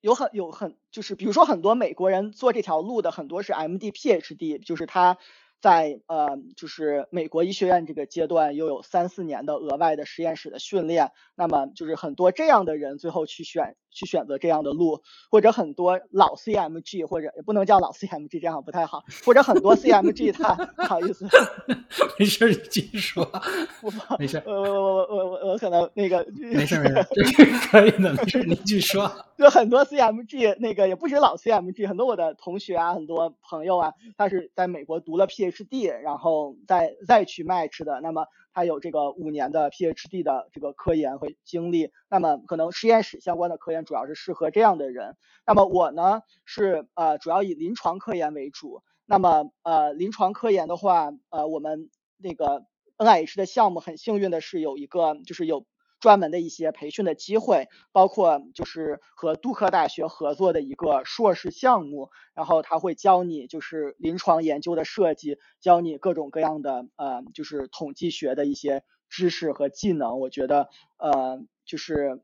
[0.00, 5.18] 有很有很就是比如说很多美国人做这条路的很多是 M D P H D，就是他。
[5.62, 15.00] 在呃，就是美国医学院这个阶段，又有三四年的额外的实验室的训练，那么就是很多这样的人最后去选去选择这样的路，
[15.30, 21.26] 或者很多老 CMG 或者也不能叫老 CMG，这样不太好，或者很多 CMG 他 不好意思，
[22.18, 23.28] 没事，你继续说，
[24.18, 35.26] 没事，我我我我我我可能那个没事没事，这是可以的，没事，你继续说，就很多 CMG 那个也不止老 CMG，很多我的同学啊，很多朋友啊，他是在美国读了。
[35.32, 45.16] PhD，然后再再去 match 的，那么他有这个五年的 PhD 的这个科研和经历，那么可能实验室相关的科研主要是适合这样的人。
[45.46, 48.82] 那么我呢是呃主要以临床科研为主。
[49.06, 52.64] 那么呃临床科研的话，呃我们那个
[52.96, 55.64] NIH 的项目很幸运的是有一个就是有。
[56.02, 70.18] 专门的一些培训的机会，包括就是和杜克大学合作的一个硕士项目，然后他会教你就是临床研究的设计，教你各种各样的呃就是统计学的一些知识和技能。
[70.18, 72.20] 我觉得呃就是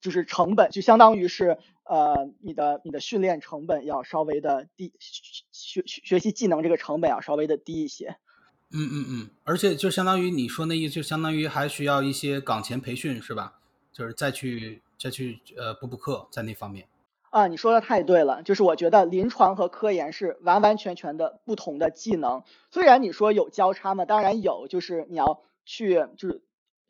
[0.00, 8.16] 就是成本就相当于是呃你的你的训练成本要稍微的低，学学学习技能这个成本要稍微的低一些。
[8.70, 13.54] 嗯嗯嗯，而且就相当于你说那意思，就相当于还需要一些岗前培训，是吧？
[13.92, 16.86] 就是再去再去呃补补课在那方面。
[17.30, 22.42] 啊，你说的太对了，就是我觉得临床和科研是完完全全的不同的技能。
[22.70, 26.42] 虽然你说有交叉嘛，当然有，就是你要去就是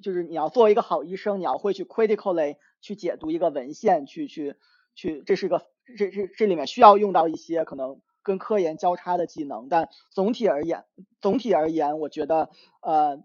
[0.02, 4.56] 就是你要作为一个好医生，你要会去 critically 去解读一个文献，去去
[4.96, 8.00] 去，这是个这这这里面需要用到一些可能。
[8.28, 10.84] 跟科研交叉的技能，但总体而言，
[11.18, 12.50] 总体而言，我觉得
[12.82, 13.18] 呃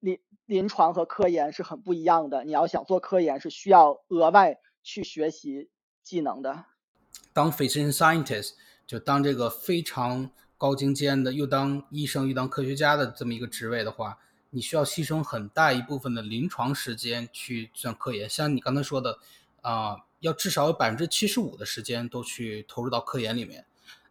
[0.00, 2.42] 临临床和科研是很不一样的。
[2.42, 5.68] 你要想做科研，是需要额外去学习
[6.02, 6.64] 技能的。
[7.34, 8.52] 当 physician scientist
[8.86, 14.18] 就当这个非常高精尖的，又当医生又当科学家的这么一个职位的话，
[14.48, 18.26] 你需要牺牲很大一部分的临床时间去算科研。
[18.26, 19.18] 像你刚才说的
[19.60, 23.66] 啊，要至少有百分之七十五的时间都去投入到科研里面。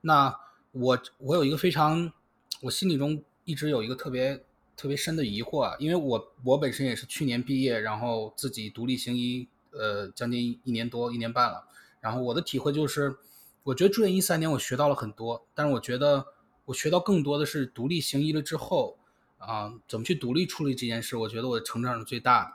[0.06, 0.40] 那
[0.72, 2.14] 我我有一个非常，
[2.62, 4.46] 我心里中一直有一个特别
[4.78, 11.68] 特别深的疑惑啊，因为我我本身也是去年毕业，然后自己独立行医，呃，将近一年多一年半了。
[12.02, 13.18] 然后我的体会就是，
[13.64, 16.24] 我觉得住院医三年我学到了很多，但是我觉得
[16.66, 19.00] 我学到更多的是独立行医了之后
[19.40, 22.52] 啊，怎么去独立处理这件事，我觉得我成长是最大的。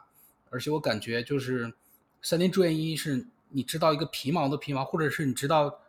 [0.50, 1.74] 而且我感觉就是
[2.22, 5.80] 三年住院医是你知道一个皮毛的皮毛，或者是你知道。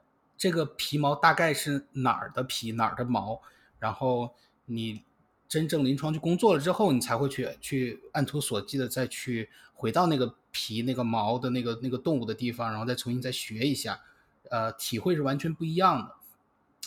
[0.41, 3.39] 这个皮毛大概是哪儿的皮哪儿的毛，
[3.77, 4.33] 然后
[4.65, 5.03] 你
[5.47, 14.01] 真正临床去工作了之后，你才会去去按图索骥的再去回到那个皮那个毛的那个那个动物的地方，然后再重新再学一下，
[14.49, 16.15] 呃，体会是完全不一样的。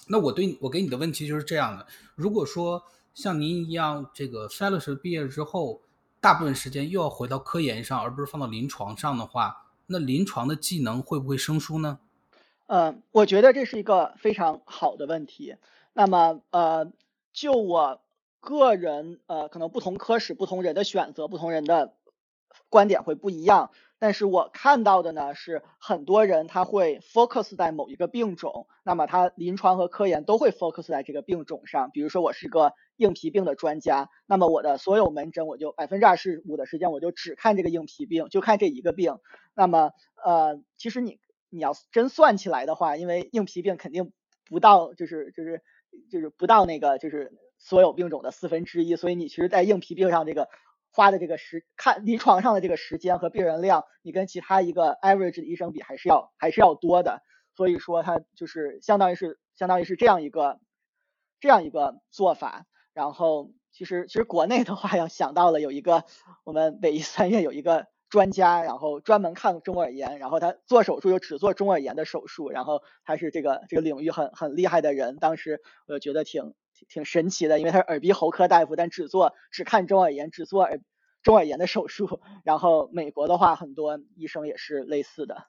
[0.09, 1.86] 那我对我给你的问题就是这样的：
[2.16, 2.82] 如果说
[3.14, 5.80] 像您一样，这个 felix 毕业之后，
[6.20, 12.00] 大部分时间又要回到科研上，而不是放到临床上的话，那临床的技能会不会生疏呢？
[12.66, 15.56] 嗯，我觉得这是一个非常好的问题。
[15.92, 16.90] 那么，呃，
[17.32, 18.00] 就我
[18.40, 21.94] 个人，呃，可能不同科室、不同人的选择、不同人的
[22.70, 23.70] 观点会不一样。
[23.98, 31.90] 但是我看到的呢，是很多人他会 focus 在某一个病种，那么他临床和科研都会 focus 在这个病种上。
[31.90, 39.18] 比如说，我是个硬皮病的专家，那么我的所有门诊，我就百分之二十五的时间，我就只看这个硬皮病，就看这一个病。
[39.54, 39.92] 那么，
[40.24, 41.18] 呃，其实你
[41.55, 44.12] 你要真算起来的话，因为硬皮病肯定
[44.44, 45.62] 不到，就是就是
[46.11, 50.48] 就是不到那个就是所有病种的四分之一，所以你其实，在硬皮病上这个。
[50.96, 57.20] 花的这个时看临床上的这个时间和病人量，你跟其他一个 average 的医生比，还是要还是要多的。
[57.57, 60.61] 所以说，它就是相当于是相当于是这样一个
[61.40, 62.64] 这样一个做法。
[62.92, 66.05] 然后，其实其实国内的话，要想到了有一个
[66.44, 75.16] 我们北医三院有一个专家，然后专门看中耳炎，然后他做手术又只做中耳炎的手术，然后他是这个这个领域很很厉害的人。
[75.16, 76.54] 当时我就觉得挺。
[76.88, 80.80] 挺神奇的，因为他是耳鼻喉科大夫，但只做只看中耳炎，只做耳
[81.22, 82.20] 中耳炎的手术。
[82.44, 85.46] 然后美国的话，很多医生也是类似的，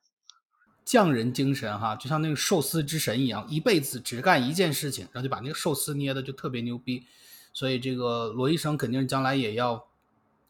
[0.86, 7.04] 匠人精神哈，就像那个寿司之神一样，一辈子只干一件事情，然后就把那个寿司捏的就特别牛逼。
[7.52, 9.88] 所以这个罗医生肯定将来也要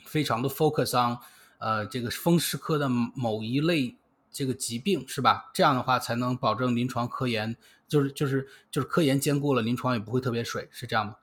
[0.05, 1.17] 非常的 focus on
[1.59, 3.95] 呃这个风湿科的某一类
[4.31, 5.51] 这个疾病是吧？
[5.53, 7.55] 这样的话才能保证临床科研。
[7.87, 11.17] 就是就是就是科研兼顾了，临床也不会特别水，是这样吗？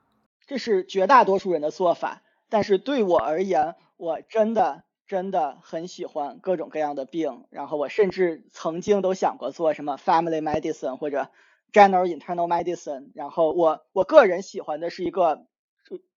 [0.47, 11.31] 这是绝大多数人的做法，但是对我而言，我真的真的很喜欢各种各样的病，然后我甚至曾经都想过做什么 family medicine 或者
[11.73, 15.45] general internal medicine，然后我我个人喜欢的是一个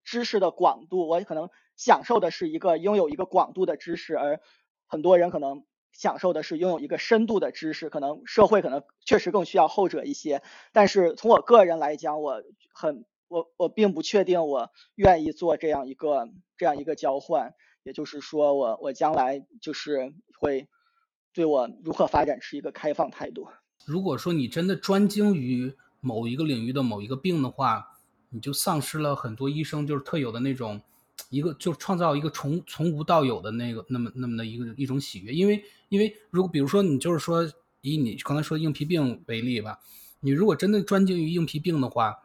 [0.07, 4.41] 知识的广度，我可能享受的是一个拥有一个广度的知识，而
[4.87, 5.67] 很多人可能。
[5.93, 10.43] 享受的是拥有一个深度的知识，可能社会可能确实更需要后者一些。
[10.75, 12.43] 但是从我个人来讲，我
[12.75, 16.29] 很我我并不确定我愿意做这样一个
[16.59, 17.55] 这样一个交换。
[17.83, 20.69] 也就是说，我我将来就是会
[21.33, 23.49] 对我如何发展持一个开放态度。
[23.87, 27.96] 如果说你真的专精于某一个领域的某一个病的话，
[28.37, 30.80] 你就丧失了很多医生就是特有的那种。
[31.30, 37.43] 一个就创造一个从从无到有的那个那么那么的一个一种喜悦，因为因为如果比如说你就是说
[37.80, 39.78] 以你刚才说硬皮病为例吧，
[40.20, 42.18] 你如果真的专精于硬皮病的话，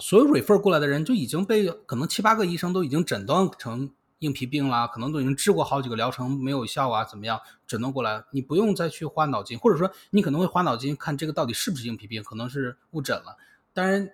[0.00, 13.36] 所有 refer 过来的人就已经被可能七八个医生都已经诊断成硬皮病了，可能都已经治过好几个疗程没有效啊，怎么样诊断过来，你不用再去花脑筋，或者说你可能会花脑筋看这个到底是不是硬皮病，可能是误诊了，
[13.72, 14.10] 当然。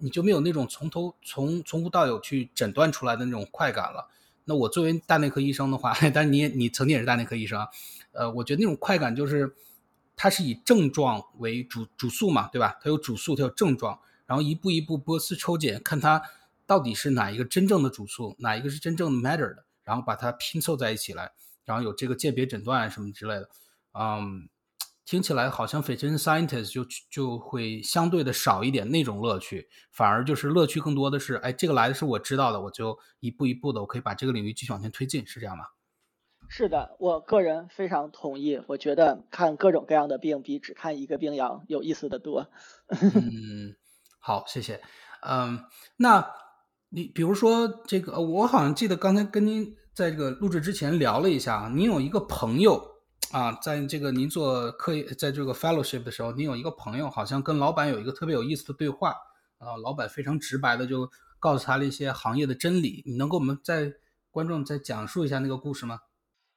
[0.00, 4.08] 你就没有那种从头从从无到有去诊断出来的那种快感了。
[4.44, 7.66] 那我作为大内科医生的话， 但是你你曾经也是大内科医生，
[8.12, 9.54] 呃，我觉得那种快感就是，
[10.16, 12.78] 它是以症状为主主诉嘛，对吧？
[12.82, 16.22] 它有主诉，它有症状，然后一步一步波斯抽检，看它
[16.66, 21.32] 到底是哪一个真正的主诉，哪一个是真正的 matter 的，然后把它拼凑在一起来，
[21.64, 23.48] 然后有这个鉴别诊断什么之类的，
[23.92, 24.48] 嗯。
[25.10, 35.64] 听起来好像 physician scientist 就就会相对的少一点那种乐趣，反而就是乐趣更多的是，哎，这个来的是我知道的，我就一步一步的，我可以把这个领域继续往前推进，是这样吗？
[36.48, 38.62] 是的，我个人非常同意。
[38.68, 42.48] 我觉得看各种各样的病比只看一个病要有意思的多。
[43.12, 43.74] 嗯，
[44.20, 44.80] 好，谢谢。
[45.22, 45.64] 嗯，
[45.96, 46.24] 那
[46.90, 52.89] 你比如说这个，我好像记得刚才跟您在这个录制之前聊了一下，您有一个朋友。
[53.32, 59.14] 啊，在这个您做科研，在这个 fellowship 的时候，您有一个朋友，好像跟老板有一个特别有意思的对话。
[59.58, 61.08] 啊，老板非常直白的就
[61.38, 63.04] 告诉他了一些行业的真理。
[63.06, 63.92] 你能给我们在
[64.30, 66.00] 观众再讲述一下那个故事吗？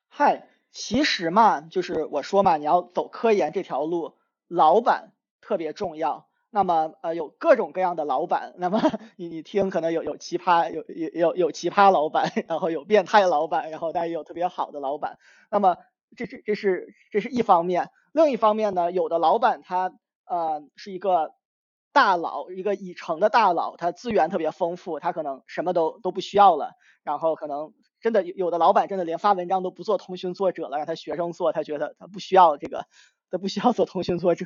[0.07, 4.15] 嗨，其实嘛，就是我说嘛，你要走科研这条路，
[4.47, 5.11] 老板
[5.41, 6.27] 特别重要。
[6.49, 8.53] 那么呃，有各种各样的老板。
[8.57, 8.79] 那么
[9.17, 15.19] 你你听，可能有有奇葩，有有有有奇葩老板，然后有变态老板，然后但也有特别好的老板。
[15.51, 15.77] 那么
[16.15, 19.93] 这是这是这是一方面，另一方面呢，有的老板他
[20.25, 21.33] 呃是一个
[21.91, 26.71] 大佬，一个已成的大佬，他资源特别丰富，他可能什么都都不需要了，
[27.03, 32.85] 然后可能真的有的老板真的连发文章都不做通讯作者了，让他学生做，他觉得他不需要这个
[33.29, 34.45] 他不需要做通讯作者。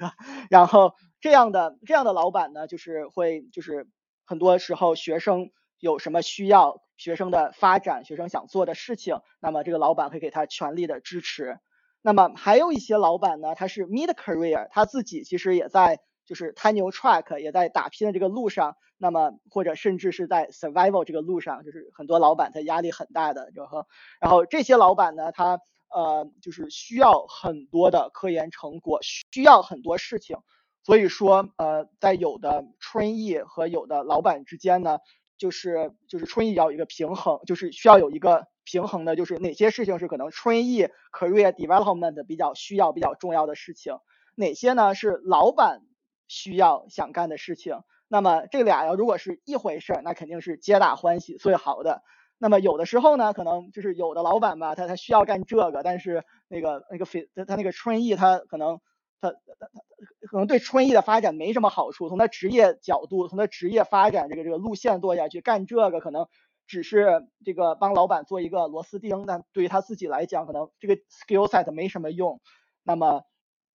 [0.49, 3.88] 然后这样的这样的老板呢，就是会就是
[4.26, 11.60] 很多时候学生有什么需要，学生的发展，学生想做的事情，那么这个老板会给他全力的支持。
[12.02, 18.76] 那么还有一些老板呢，他是 mid career，他自己其实也在就是 tenure track，也在打拼的这个路上。
[19.00, 23.86] 那么或者甚至是在 survival 这个路上，就是很多老板他压力很大的，然后
[24.20, 25.60] 然后这些老板呢，他
[25.94, 30.38] 呃就是需要很多的科研成果，需要很多事情。
[30.84, 34.98] 所以说呃在有的 trainee 和有的老板之间呢，
[35.38, 38.48] 就是就是 trainee 要有一个平衡，就是需要有一个。
[38.70, 44.00] 平衡的就是哪些事情是可能 trainee career development 比较需要、比较重要的事情，
[44.36, 45.84] 哪些呢是老板
[46.28, 47.80] 需要想干的事情。
[48.10, 52.04] 那么这俩要如果是一回事儿，那肯定是皆大欢喜最好的。
[52.38, 58.82] 那么有的时候呢，可能就是有的老板吧，他他需要干这个，但是那个那个非他他那个 trainee 他可能
[59.22, 62.09] 他他他可能对 trainee 的发展没什么好处。
[62.09, 66.28] 从他职业角度，从他职业发展这个这个路线做下去，干这个可能。
[66.70, 72.41] 只是这个帮老板做一个螺丝钉，但对于他自己来讲，可能这个 skill set 没什么用。
[72.84, 73.22] 那么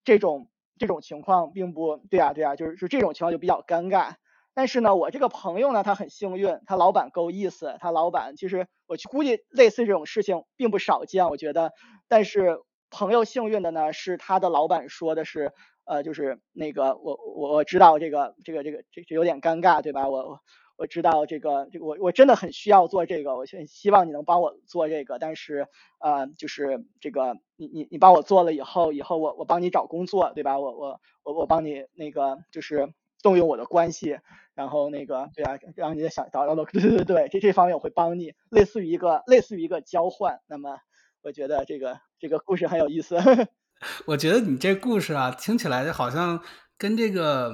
[0.05, 4.17] 这种这种情况并不对啊，对啊，就是是这种情况就比较尴尬。
[4.53, 11.73] 但是呢，我这个朋友呢，他很幸运，他老板够意思，他老板其实我估计类似这种事情并不少见，我觉得。
[12.09, 12.59] 但是
[12.93, 15.53] 朋友幸运的呢，是他的老板说的是，
[15.85, 20.09] 呃，就是那个我我我知道这个这个这个这这有点尴尬，对吧？
[20.09, 20.41] 我我。
[20.79, 25.69] 我知道这个，这个我我真的很需要做这个，我希希望你能帮我做这个，但是
[26.01, 30.59] 呃，就是这个你你你帮我做了以后，以后我我帮你找工作，对吧？
[30.59, 32.89] 我我我我帮你那个就是
[33.23, 34.19] 动用我的关系，
[34.55, 40.41] 然后那个对啊，让你想找到，对对对对，这这方面我会帮你，类似于一个类似于一个交换。
[40.49, 40.79] 那么
[41.23, 43.17] 我觉得这个这个故事很有意思。
[44.07, 46.41] 我觉得你这故事啊，听起来好像
[46.77, 47.53] 跟这个。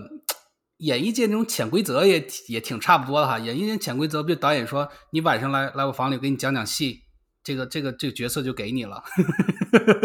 [0.79, 3.37] 演艺界那种潜规则也也挺差不多的哈。
[3.37, 7.01] 演艺界潜规则不就导演说你晚上来来我房里给你讲讲戏，
[7.43, 9.03] 这个这个这个角色就给你了。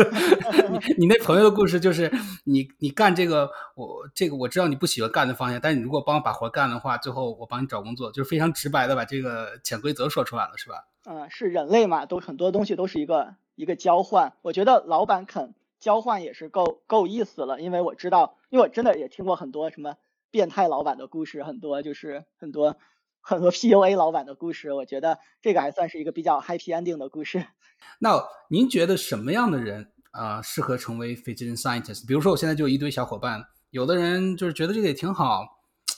[0.97, 2.11] 你那朋友的故事就是
[2.45, 10.77] 你你干这个我这个我知道你不喜欢干的方向，但是你如果帮我把活干的话，最后我帮你找工作，就是非常直白的把这个潜规则说出来了，是吧？
[11.05, 14.33] 嗯，是人类嘛，都很多东西都是一个一个交换。
[14.41, 19.95] 我觉得老板肯交换也是够够意思了，因为我知道，因为我真的也听过很多什么。
[20.31, 22.75] 变态老板的故事很多，就是很多
[23.21, 24.73] 很多 PUA 老板的故事。
[24.73, 27.45] 我觉得这个还算是一个比较 happy ending 的故事。
[28.01, 32.07] 那您觉得什么样的人啊适合成为 physician scientist？
[32.07, 35.45] 比如说我现在就一堆小伙伴，有的人就是觉得这个也挺好，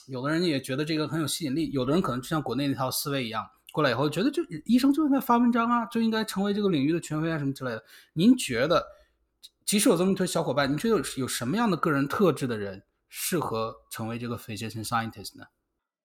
[0.06, 3.42] 有的人也觉得这个很有吸引力，有的人可能就像国内那套思维一样，
[3.76, 7.84] 过来以后觉得就医生就应该发文章啊，就应该成为这个领域的权威啊什么之类的。
[8.14, 8.82] 您觉得，
[9.66, 12.84] 即使有这么一堆小伙伴，您觉得有有什么样的个人特质的人？
[13.10, 15.44] 适合成为这个 physician scientist 呢？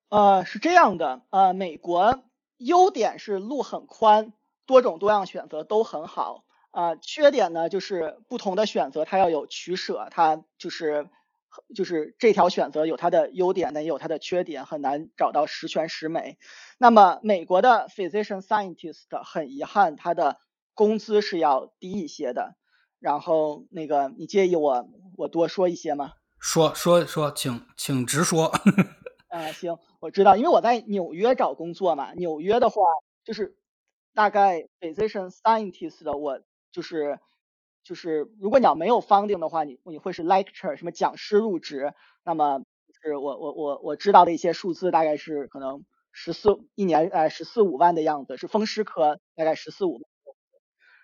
[0.10, 2.26] 呃，是这样的，呃，美国
[2.58, 4.34] 优点是路很宽，
[4.66, 11.08] 多种多样选择都很好，啊，缺点呢就是不同的选择它要有取舍，它就是
[11.76, 16.38] 就是这条选择有它的优点，但也有它的缺点，很难找到十全十美。
[16.78, 20.38] 那么美国的 physician scientist 很遗憾，他的
[20.74, 22.56] 工资是要低一些的。
[23.00, 24.88] 然后那个，你介意我
[25.18, 26.14] 我多说一些吗？
[26.40, 28.52] 说说说，请请直说。
[29.30, 32.14] 啊，行，我知道，因为我在纽约找工作嘛。
[32.14, 32.82] 纽约的话，
[33.24, 33.56] 就是
[34.14, 36.42] 大概 physician scientist 的，我
[36.72, 37.20] 就是
[37.84, 41.94] 就是，如果你要没有 funding 的话，你你会是 lecture 什么讲师入职。
[42.24, 42.64] 那么
[43.02, 50.02] 是我我我我知道的一些数字，大概是可能十四一年呃十四五万的样子，是风湿科大概十四五。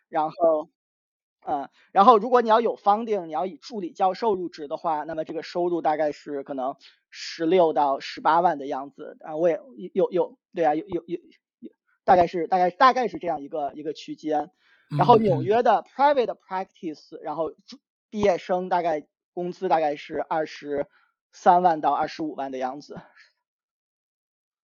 [0.09, 0.69] 然后。
[1.49, 6.75] 嗯，然后如果你要有 funding，你要以助理教授入职的话，那么这个收入大概是可能
[7.09, 9.15] 十六到十八万的样子。
[9.21, 9.61] 啊，我也
[9.93, 11.17] 有有对啊，有有有
[11.59, 11.71] 有，
[12.03, 14.51] 大概是大概大概是这样一个一个区间。
[14.89, 17.53] 然后纽约的 private practice，然后
[18.09, 20.87] 毕业生大概工资大概是二十
[21.31, 22.99] 三万到二十五万的样子。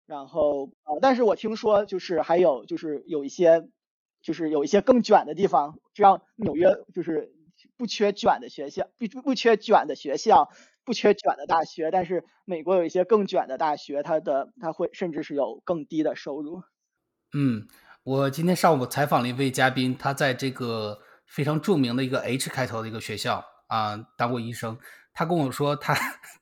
[0.05, 3.69] 然后呃，但是我听说就是还有就是有一些。
[4.25, 7.33] 就是有一些更卷的地方，这样纽约就是
[7.75, 10.49] 不缺卷的学校，不不缺卷的学校，
[10.85, 11.91] 不缺卷的大学。
[11.91, 16.63] 但是美国有一些更卷的大学，它的它会甚至是有更低的收入。
[17.33, 17.67] 嗯，
[18.03, 24.77] 我今天上午采访了一位嘉宾，他在这个非常著名的一个 H 开头的一个学校啊当过医生。
[25.13, 25.95] 他跟我说，他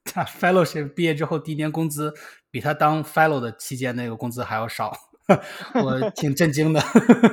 [0.04, 2.12] 他 fellowship 毕业之后第一年工资
[2.50, 4.92] 比他当 fellow 的期间那个工资还要少。
[5.76, 6.82] 我挺震惊的，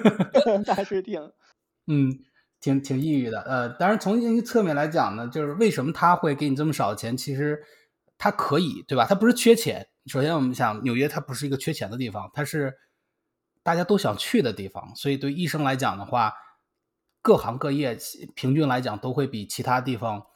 [0.67, 1.21] 那是挺，
[1.87, 2.13] 嗯，
[2.61, 3.41] 挺挺抑郁的。
[3.41, 7.17] 呃，当然从一个侧面来讲呢，就是为什么他会给你这么少的钱？
[7.17, 7.59] 其实
[8.19, 9.07] 他可以，对吧？
[9.09, 9.89] 他不是缺钱。
[10.07, 12.73] 首先，我们想纽约它不是一个缺钱的地方，它是
[13.63, 14.95] 大家都想去的地方。
[14.95, 16.35] 所以对医生来讲的话，
[17.23, 17.97] 各行各业
[18.35, 20.27] 平均来讲都会比其他地方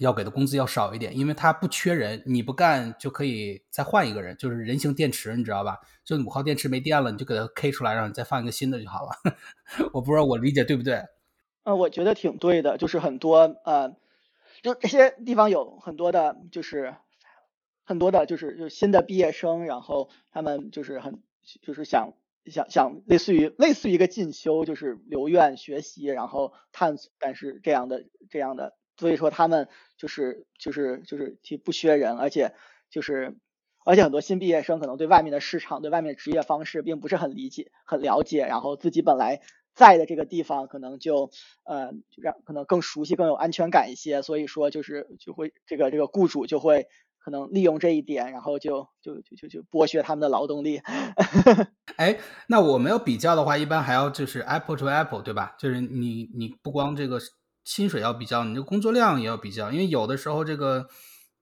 [0.00, 5.78] 要给的工资要少一点，因为他不缺人，你不干就可以再换一个人，就是人形电池，你知道吧？
[6.04, 9.10] 就五号电池没电了，你就给它 K 出来，让你再放一个新的就好了。
[9.92, 11.04] 我不知道我理解对不对？
[11.64, 13.96] 呃，我觉得挺对的，就是很多呃，
[14.62, 16.94] 就这些地方有很多的，就是。
[17.88, 21.22] 很多的就是就新的毕业生，然后他们就是很
[21.62, 22.14] 就是想
[22.46, 32.54] 想想类似于类似于一个进修，就是留院学习，然后探索，但是这样的这样的，所以说他们就是就是就是其不缺人，而且
[32.90, 33.36] 就是
[33.84, 39.40] 而且很多新毕业生可能对外面的市场、对外面的职业方式并不是很理解、很了解，然后自己本来
[39.74, 41.30] 在的这个地方可能就
[41.64, 46.86] 呃让可能更熟悉、更有安全感一些，所以说就是就会这个这个雇主就会。
[47.26, 50.80] 可能利用这一点，然后就就就就就剥削他们的劳动力。
[51.98, 55.56] 哎，那我们要比较的话，一般还要就是 Apple to Apple，对吧？
[55.58, 57.18] 就是你你不光这个
[57.64, 60.86] 薪水要比较，你这工作量也要比较，因为有的时候这个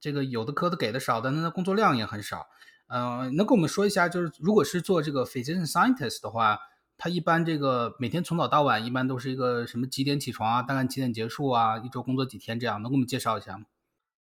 [0.00, 2.46] 这个有的科的给的少，但是那工作量也很少。
[2.86, 6.58] 嗯，能跟我们说一下，就是如果是做这个 physician scientist 的话，
[6.96, 10.62] 他一般这个每天从早到晚，一般都是一个什么几点起床啊？
[10.62, 11.76] 大概几点结束啊？
[11.76, 12.80] 一周工作几天这样？
[12.80, 13.64] 能给我们介绍一下吗？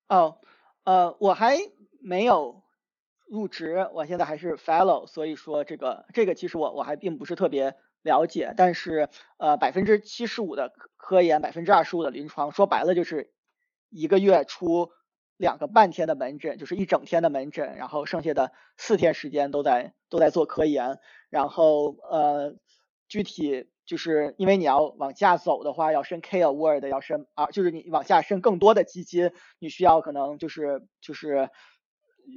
[0.08, 0.38] 哦。
[0.90, 1.60] 呃，我还
[2.02, 2.64] 没有
[3.28, 13.32] 入职，我现在还是 fellow，所以说这个这个其实我我还并不是特别了解，但是呃百分之七十五的科科研，百分之二十五的临床，说白了就是
[13.92, 14.90] 一个月出
[15.38, 20.98] 两个半天的门诊，就是一整天的门诊，然后剩下的四天时间都在都在做科研，
[21.30, 22.56] 然后呃
[23.08, 23.70] 具体。
[23.90, 31.50] 就是因为你要往下走的话，要申 K Award，要申啊，就是你往下申更多的基金，你需要可能就是就是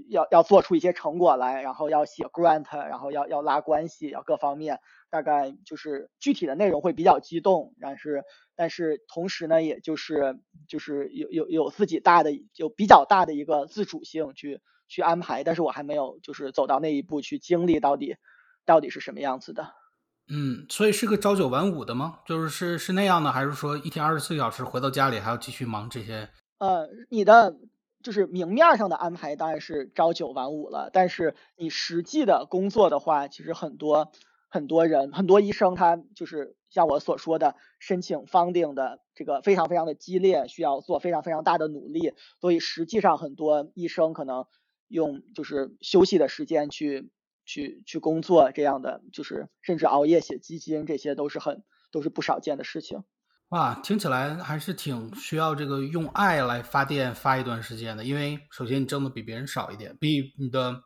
[0.09, 4.80] 要要做出一些成果来，然后要写 grant，然后要要拉关系，要各方面，
[5.11, 8.24] 大概就是具体的内容会比较激动，但是
[8.57, 18.16] 但是同时呢，也就是就是有有有自己大的有比较大的一个自主性去去安排，但是我还没有就是走到那一步去经历到底
[18.64, 19.81] 到底是什么样子的。
[20.28, 22.20] 嗯，所以是个朝九晚五的吗？
[22.24, 26.30] 就是是是那样的，还是说一天二十四小时回到家里还要继续忙这些？
[26.58, 27.58] 呃，你的
[28.02, 34.12] 就是明面上的安排当然是朝九晚五了，但是你实际的工作的话，其实很多
[34.48, 44.46] 很多人很多医生他就是像我所说的，申请 funding 的这个非常非常的激烈，需要做非常非常大的努力，所以实际上很多医生可能
[44.88, 47.10] 用就是休息的时间去。
[47.45, 53.03] 去去工作这样的，就是甚至熬夜写基金，这些都是很都是不少见的事情。
[53.49, 58.05] 哇，听起来还是挺需要这个用爱来发电发一段时间的。
[58.05, 60.84] 因为首先你挣的比别人少一点，比你的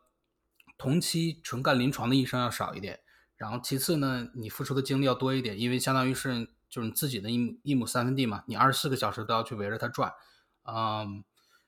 [0.77, 2.99] 同期纯干临床的医生要少一点。
[3.37, 10.11] 然后其次呢，你付出的精力要多一点，因为相当于是就是你自己的一亩一亩三分地嘛，你二十四个小时都要去围着它转。
[10.63, 11.23] 嗯，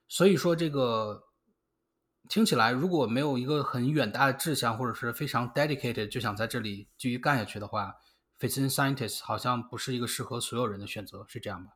[0.08, 1.29] 所以说这个。
[2.30, 7.96] 听起来，如果没有一个很远大的志向，或者是非常 dedicated 就想在这里继续干下去的话
[8.40, 11.72] ，physician scientist 好像不是一个适合所有人的选择，是这样吧？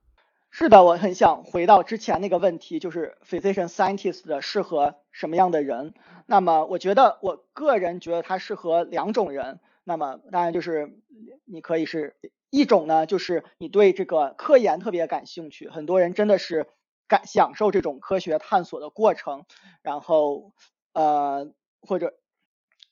[0.51, 5.95] 是的，我很想回到之前那个问题，就是 physician scientist 的适合什么样的人？
[6.27, 9.59] 那么，我觉得我个人觉得它适合两种人。
[9.83, 10.99] 那么，当然就是
[11.45, 12.15] 你可以是
[12.51, 16.67] 一种呢，就是你对这个科研特别感兴趣，很多人真的是。
[17.07, 19.45] 感享受这种科学探索的过程，
[19.81, 20.53] 然后
[20.93, 21.51] 呃
[21.81, 22.13] 或者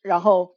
[0.01, 0.55] 然后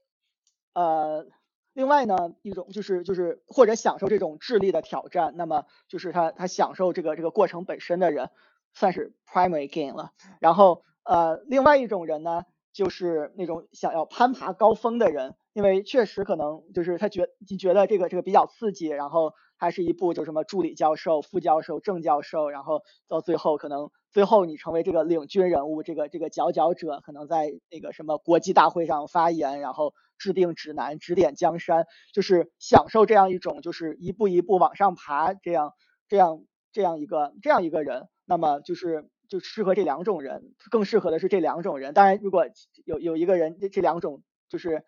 [0.75, 1.27] 呃
[1.73, 8.31] 另外呢一种就是就是或者享受这种智力的挑战，那么就是他他享受这个这个过程本身的人
[8.73, 10.13] 算是 primary gain 了。
[10.41, 19.33] 然后呃另外一种人呢就是那种想要攀爬高峰的人，因为确实可能就是他觉你觉得这个这个比较刺激，然后。
[19.57, 35.73] 还是一步就什么助理教授、副教授、正教授，然后到最后可能最后你成为这个领军人物，这个这个佼佼者，可能在那个什么国际大会上发言，然后制定指南、指点江山，就是享受这样一种就是一步一步往上爬这样
[36.09, 41.95] 这样这样一个这样一个人，那么就是就适合这两种人，更适合的是这两种人。
[41.95, 42.47] 当然，如果
[42.85, 44.85] 有有一个人这这两种就是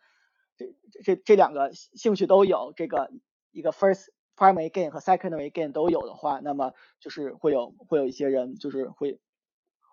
[0.57, 0.67] 这
[1.05, 3.11] 这这两个兴趣都有，这个
[3.53, 4.07] 一个 first。
[4.37, 9.19] Primary gain 和 secondary gain 都有的话，那么就是会有会有一些人就是会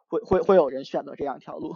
[0.07, 1.75] 会会会有人选择这样一条路。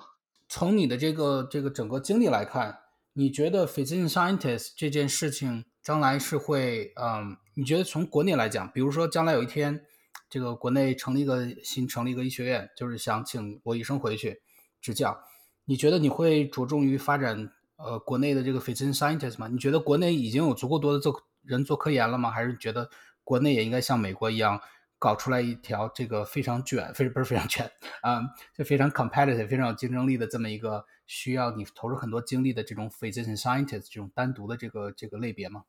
[0.49, 2.77] 从你的这个这个整个经历来看，
[3.13, 9.85] 你觉得 physician scientist 这件事情将来是会，嗯，你觉得从国内来讲，比如说将来有一天，
[10.29, 14.41] 这个国内成立一个新成立一个医学院，就是想请罗医生回去
[14.81, 15.17] 执教，
[15.65, 19.47] 你觉得你会着重于发展呃国内的这个 physician scientist 吗？
[19.47, 21.11] 你觉得国内已经有足够多的这
[21.47, 22.29] 人做科研了吗？
[22.29, 22.89] 还是觉得
[23.23, 24.61] 国内也应该像美国一样？
[24.99, 27.69] 搞出来一条这个非常卷，非不是非常卷
[28.01, 28.19] 啊，
[28.55, 35.65] 就非常 competitive、非常有竞争力的这么一个需要你投入很多精力的这种 physician scientist 这种单独的这个这个类别吗？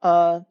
[0.00, 0.44] 呃，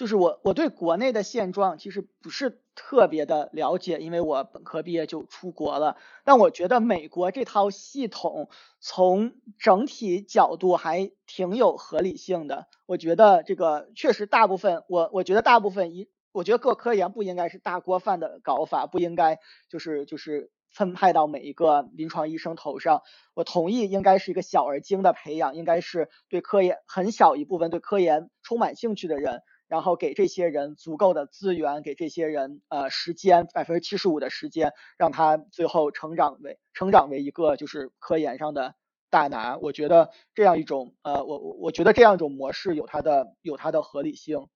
[0.00, 5.98] 就是我我对国内的现状其实不是特别的了解，因为我本科毕业就出国了。
[6.24, 8.48] 但我觉得美国这套系统
[8.80, 12.66] 从整体角度还挺有合理性的。
[12.86, 16.08] 我觉得这个确实大部分，我我觉得大部分一。
[16.32, 19.38] 我觉得各科研不应该是大锅饭的搞法，不应该
[19.68, 23.02] 就是就是分派到每一个临床医生头上。
[23.34, 38.74] 我同意，应该是一个小而精的培养，应该是对科研很小一部分对科研充满兴趣的人，然后给这些人足够的资源，给这些人呃时间百分之七十五的时间，让他最后成长为成长为一个就是科研上的
[39.10, 39.56] 大拿。
[39.58, 44.48] 我觉得这样一种呃我我觉得这样一种模式有它的有它的合理性，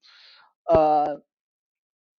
[0.64, 1.22] 呃。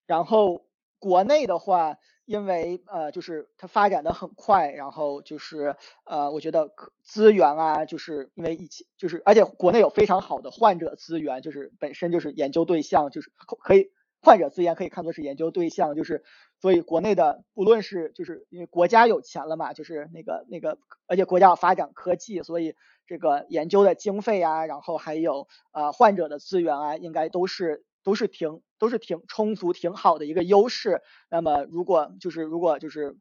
[0.08, 0.68] 然后
[1.00, 6.71] 国内的话，因为呃，就是它发展的很快，然后就是呃，我觉得
[7.03, 13.32] 资源啊，就是因为以前就是，而且国内有非常好的患者资源，就是本身就是研究对象，就是
[13.63, 16.23] 可以患者资源可以看作是研究对象，就是
[16.59, 27.86] 所以国内的不论是就是因为国家有钱了嘛，就是那个那个，而且国家要发展科技，所以这个研究的经费啊，然后还有呃患者的资源啊，应该都是。
[28.05, 31.01] 都是挺都是挺充足挺好的一个优势。
[31.30, 33.17] 那么如果就是如果就是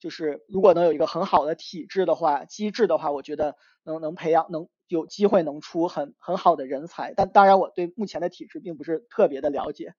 [0.00, 7.14] 就是如果能有一个很好的体制的话，机制的话，我觉得能能培养能有机会能出很很好的人才。
[7.16, 9.94] 但当然我对目前的体制并不是特别的了解。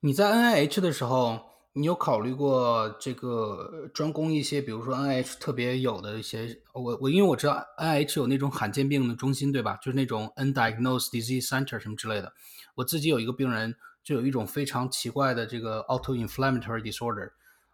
[0.00, 1.38] 你在 NIH 的时候，
[1.74, 9.76] 你有考虑过这个专攻一些，比如说 NIH 特别有的一些，我我因为我知道 NIH 有那种罕见病的中心，对吧？
[9.82, 12.32] 就是那种 Undiagnosed Disease Center 什么之类的。
[12.74, 17.30] 我自己有一个病人，就有一种非常奇怪的这个 autoinflammatory disorder，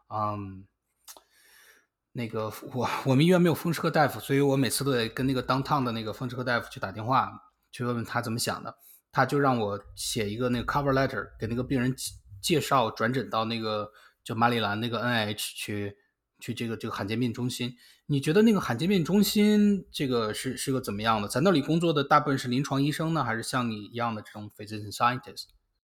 [0.08, 0.66] 嗯，
[2.12, 7.30] 那个我我们医院没有风湿科大夫，所以我每次都得跟那个当趟的那个风湿科大夫去打电话，
[7.70, 8.76] 去问问他怎么想的。
[9.10, 11.94] 他就让我写一个那个 cover letter 给那个病人
[12.42, 13.90] 介绍转诊到那个
[14.22, 15.96] 就马里兰那个 NIH 去
[16.38, 17.74] 去这个这个罕见病中心。
[18.06, 21.26] 你觉得那个罕见病中心这个是是个怎么样的？
[21.26, 25.46] 在那里工作的大部分是临床医生呢，还是像你一样的这种 physician scientist？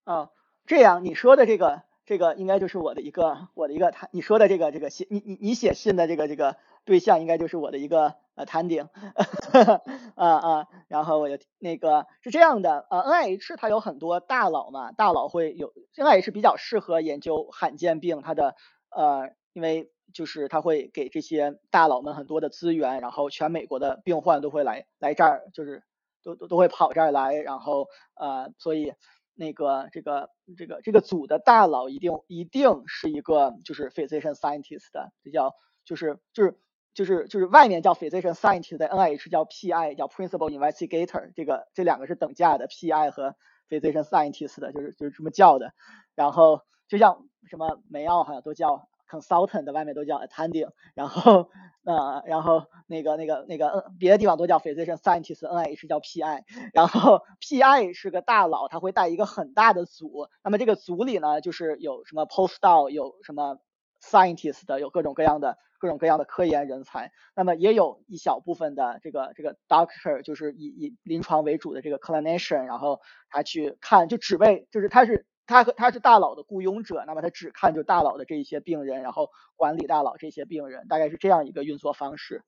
[0.04, 0.30] 啊，
[0.66, 8.89] 这样你说的这个这个应该就是我的一个我的一个他你说的这个这个信你你你写信的这个这个对象应该就是我的一个呃摊顶，
[10.16, 18.56] 啊啊，然后我就那个是这样的，呃，NIH 它有很多大佬嘛，大佬会有 NIH 比较适合研究罕见病，它的
[18.89, 19.89] 呃因为。
[20.14, 25.82] 就是他会给这些大佬们很多的资源，然后全美国的病患都会来来这儿，就是
[26.24, 28.93] 都都都会跑这儿来，然后呃，所以
[29.36, 35.53] 那个这个这个这个组的大佬一定一定是一个就是 physician scientist 的，这叫
[35.86, 36.57] 就是就是
[36.93, 43.36] 就是就是外面叫 physician scientist，在 NIH 叫 PI，叫 principal investigator，这个这两个是等价的，PI 和
[43.69, 45.73] physician scientist 的，就是就是这么叫的，
[46.15, 48.88] 然后就像什么梅奥好像都叫。
[49.20, 51.49] Consultant 外面都叫 attending，然后
[51.86, 56.43] 呃，然后那个那个那个嗯，别的地方都叫 physician scientist，NIH 叫 PI，
[56.74, 63.57] 然后 PI 是个大佬，他会带一个很大的组，那么这个组里呢，就是有什么 postdoc，有什么
[64.01, 75.26] scientist 的，有各种各样的各种各样的科研人才，那么也有一小部分的这个这个 doctor，就是以以临床为主的这个 clinician，然后他去看，就只为就是他是。
[75.46, 82.44] 他和他是大佬的雇佣者，那么他只看就大佬的这一些病人，然后管理大佬这些病人，大概是这样一个运作方式。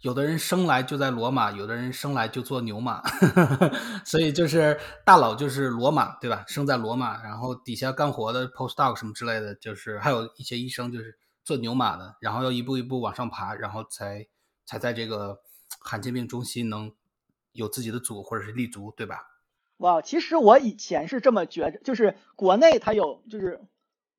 [0.00, 3.02] 有的人生来就在罗马，有的人生来就做牛马，
[4.06, 6.44] 所以就是大佬就是罗马，对吧？
[6.46, 14.24] 生在罗马，然后底下干活的 postdoc 什么之类的，就是还有一些医生就是做牛马的，然后要一步一步往上爬，然后才
[14.64, 15.40] 才在这个
[15.80, 16.94] 罕见病中心能
[17.50, 19.18] 有自己的组或者是立足，对吧？
[19.78, 23.60] 哇，其实我以前是这么觉着，就是国内它有，就是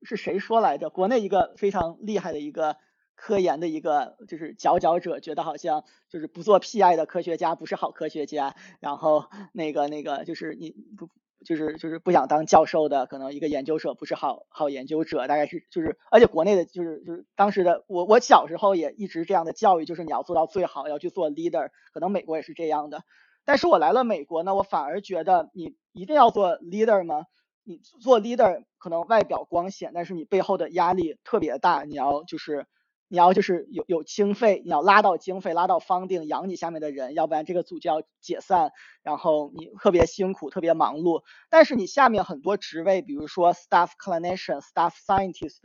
[0.01, 0.89] 是谁说来着？
[0.89, 2.78] 国内一个非常厉害的一个
[3.16, 11.10] 科研的一个就是佼佼者，觉得好像就是不做 PI 的科学家不是好科学家，然后那个那个就是你不
[11.45, 23.03] 就是就是不想当教授的，可能一个研究者不是好好研究者，大概是就是，而且国内的就是就是当时的我我小时候也一直这样的教育，就是你要做到最好，要去做 leader，可能美国也是这样的。
[23.46, 27.26] 但是我来了美国呢，我反而觉得你一定要做 leader 吗？
[27.64, 32.68] 你做 leader 可能外表光鲜，但是你背后的压力特别大，你要就是。
[33.12, 38.72] 你要就是有有经费，你要拉到经费，拉到方定养你下面的人，要不然这个组就要解散。
[39.02, 41.24] 然后你特别辛苦，特别忙碌。
[41.50, 45.58] 但是你下面很多职位，比如说 staff clinician、staff scientist，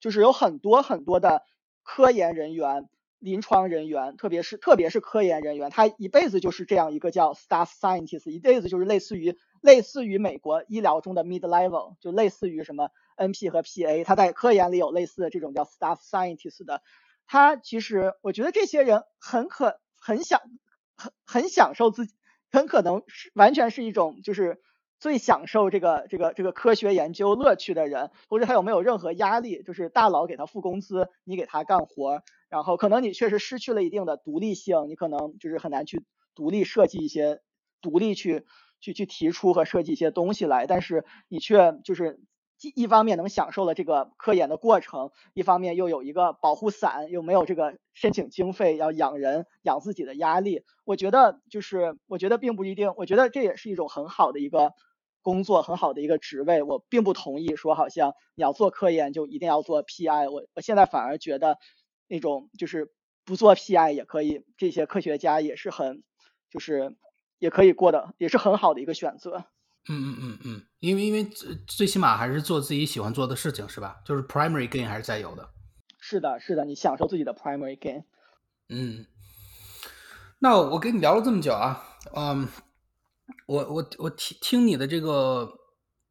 [0.00, 1.42] 就是有很多很多的
[1.82, 2.88] 科研人员、
[3.18, 12.90] 临床人员，特别是特别是科研人员，他一辈子就是这样一个叫 staff scientist，一辈子就是类似于类似于美国医疗中的 mid level，就类似于什么。
[13.18, 16.82] NP 和 PA，他在科研里有类似的这种叫 staff scientist 的，
[17.26, 20.42] 他其实我觉得这些人很可很享
[20.98, 22.12] 很很享受自己，
[22.52, 24.60] 很可能是完全是一种就是
[25.00, 37.40] 最享受这个这个这个科学研究乐趣的人，或者他有没有任何压力，就是大佬给他付工资，你给他干活，然后可能你确实失去了一定的独立性，你可能就是很难去独立设计一些，
[37.80, 38.44] 独立去
[38.80, 42.20] 去去提出和设计一些东西来，但是你却就是。
[42.74, 50.62] 一方面能享受了这个科研的过程，一方面又有一个保护伞，又没有这个申请经费要养人养自己的压力。
[50.86, 54.72] 我觉得就是，我觉得并不一定，我觉得这也是一种很好的一个
[55.20, 56.62] 工作，很好的一个职位。
[56.62, 60.30] 我并不同意说好像你要做科研就一定要做 PI。
[60.30, 61.58] 我我现在反而觉得
[62.08, 62.92] 那种就是
[63.24, 66.02] 不做 PI 也可以，这些科学家也是很
[66.50, 66.96] 就是
[67.38, 69.44] 也可以过的，也是很好的一个选择。
[69.88, 74.00] 嗯嗯嗯嗯，因为因为最最起码还是做自己喜欢做的事情，是吧？
[74.04, 75.48] 就是 primary gain 还是在有的。
[76.00, 78.04] 是的，是的，你享受自己的 primary gain。
[78.68, 79.06] 嗯，
[80.40, 81.84] 那我跟你聊了这么久啊，
[82.14, 82.48] 嗯，
[83.46, 85.48] 我我我听听你的这个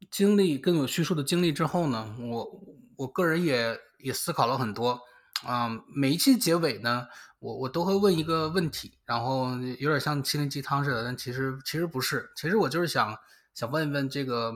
[0.10, 2.62] 经历，跟我叙述的经历之后呢，我
[2.98, 5.00] 我个人也也思考了很多。
[5.48, 7.08] 嗯，每一期结尾呢，
[7.40, 13.18] 我我都会问一个问题，然后有点像心灵鸡汤似的，但其实其实不是，其实我就是想。
[13.56, 14.54] 想问一问这个，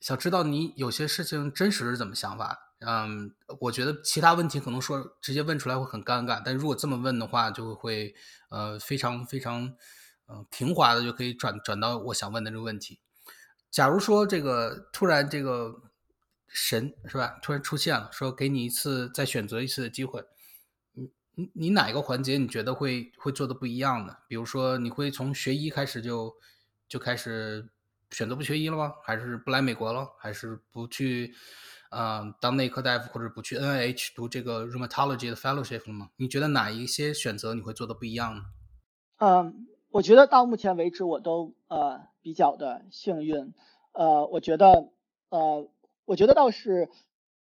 [0.00, 2.58] 想知道你有些事情真实是怎么想法？
[2.78, 8.14] 嗯，我觉得其他问题可能说直接问出来会很尴尬，但如果这么问的话，就会
[8.48, 9.74] 呃非常非常
[10.26, 12.98] 嗯平滑的就可以转转到我想问的这个问题。
[13.70, 15.82] 假如说这个突然这个
[16.48, 20.24] 神是吧，突然出现了，说给你一次再选择一次的机会，
[20.94, 24.16] 你你你哪一个环节你觉得会会做的不一样的？
[24.28, 26.34] 比如说你会从学医开始就。
[26.88, 27.68] 就开始
[28.12, 28.94] 选择不学医了吗？
[29.02, 30.08] 还是不来美国了？
[30.20, 31.34] 还是不去，
[31.90, 36.10] 嗯，当内科大夫或者不去 NIH 读这个 rheumatology 的 fellowship 了吗？
[36.14, 38.44] 你觉得哪一些选择你会做的不一样呢？
[39.16, 43.52] 嗯，我觉得到目前为止我都呃比较的幸运，
[43.90, 44.92] 呃，我觉得
[45.30, 45.68] 呃，
[46.06, 46.88] 我觉得倒是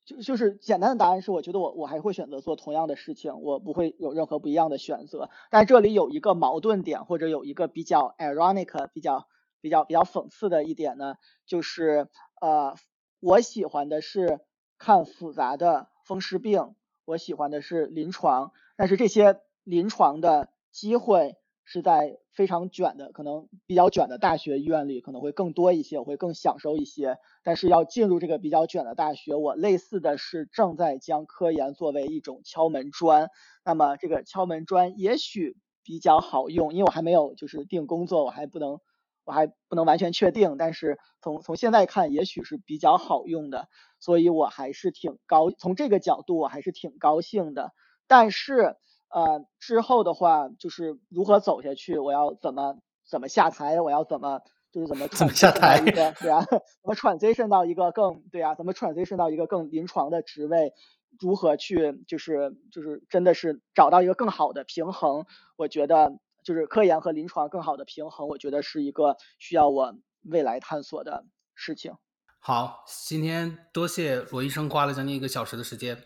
[0.05, 5.31] 就就是简单的答案是，我觉得我我还会选择做同样的事情，我不会有任何不一样的选择。
[5.49, 9.27] 但这里有一个矛盾点，或者有一个比较 ironic 比较。
[9.61, 12.07] 比较比较讽刺的一点呢，就是
[12.39, 12.77] 呃，
[13.19, 14.39] 我喜欢的是
[14.77, 21.35] 看复杂的风湿病，我喜欢的是临床，但是这些临床的机会
[21.71, 27.17] 是在非常卷的，可能比较卷的大学医院里可能会更多一些，我会更享受一些。
[27.43, 33.29] 但是要进入这个比较卷的大学，我类似的是正在将科研作为一种敲门砖，
[33.63, 38.79] 那么这个敲门砖也许比较好用，因为我还没有就是定工作，我还不能。
[39.25, 43.67] 我还不能完全确定，但是从从现在看，也许是比较好用的，
[43.99, 47.71] 所以我还是挺高，从这个角度我还是挺高兴的。
[48.07, 48.75] 但是
[49.09, 52.79] 呃之后的话，就是如何走下去，我要怎么
[53.09, 54.41] 怎么下台，我要怎么
[54.71, 60.73] 就是怎么怎么下台， 对啊，怎么 transition 到一个更对啊，怎么 transition 到一个更临床的职位，
[61.19, 65.25] 如何去就是就是真的是找到一个更好的平衡，
[65.57, 66.19] 我觉得。
[66.41, 69.93] 就是科研和临床更好的平衡，我觉得是一个需要我
[70.23, 71.93] 未来探索的事情。
[72.39, 76.01] 好，今天多谢罗医生花了将近一个小时的时间，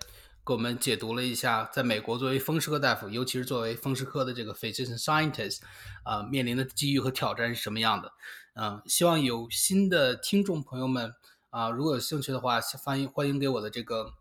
[0.46, 5.60] 给我们解读了一下，在美国作为风湿科大夫，尤其是作为风湿科的这个 physician scientist，
[6.04, 8.12] 啊，面临的机遇和挑战是什么样的？
[8.56, 11.14] 嗯，希望有新的听众朋友们
[11.50, 14.14] 啊，如果有兴趣的话，欢迎欢迎给我的这个。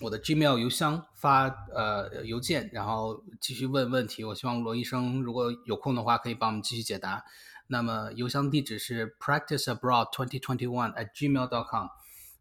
[0.00, 1.44] 我的 Gmail 邮箱发
[1.74, 4.24] 呃邮件，然后继续问问题。
[4.24, 7.22] 我希望罗医生如果有空的话，可以帮我们继续解答。
[7.66, 11.88] 那么邮箱地址是 practice abroad 2021 at gmail dot com。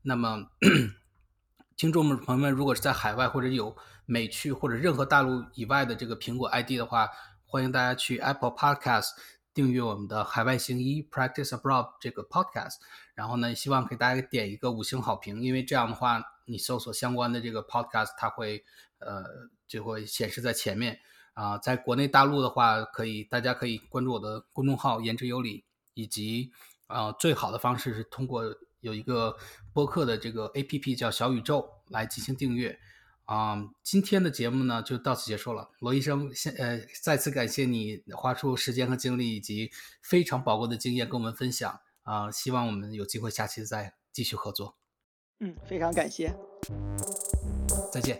[0.03, 0.45] 那么
[1.79, 3.73] 听众们朋友们，如果是在海外或者有
[4.05, 7.07] 美区或者任何大陆以外的这个苹果 ID 的话，
[7.45, 9.11] 欢迎大家去 Apple Podcast
[9.53, 12.73] 订阅我们的海外行医 Practice Abroad 这个 Podcast。
[13.15, 16.21] 然后呢，希望给大家点一个五星好评，因为这样的话。
[16.43, 18.65] 你搜索相关的这个 podcast，它会
[18.97, 19.23] 呃
[19.67, 20.99] 就会显示在前面。
[21.33, 25.63] 啊，在国内大陆的话，可以大家可以关注我的公众号“言之有理”，
[25.93, 26.51] 以及
[26.87, 28.43] 啊，最好的方式是通过
[28.81, 29.35] 有一个
[29.73, 32.79] 播客的这个 APP 叫小宇宙来进行订阅。
[33.25, 35.69] 啊，今天的节目呢就到此结束了。
[35.81, 39.69] 罗医生，先呃再次感谢你花出时间和精力以及
[40.01, 44.75] 非常宝贵的经验跟我们分享啊，希望我们有机会下期再继续合作。
[45.41, 46.35] 嗯，非常感谢。
[47.93, 48.19] 再见。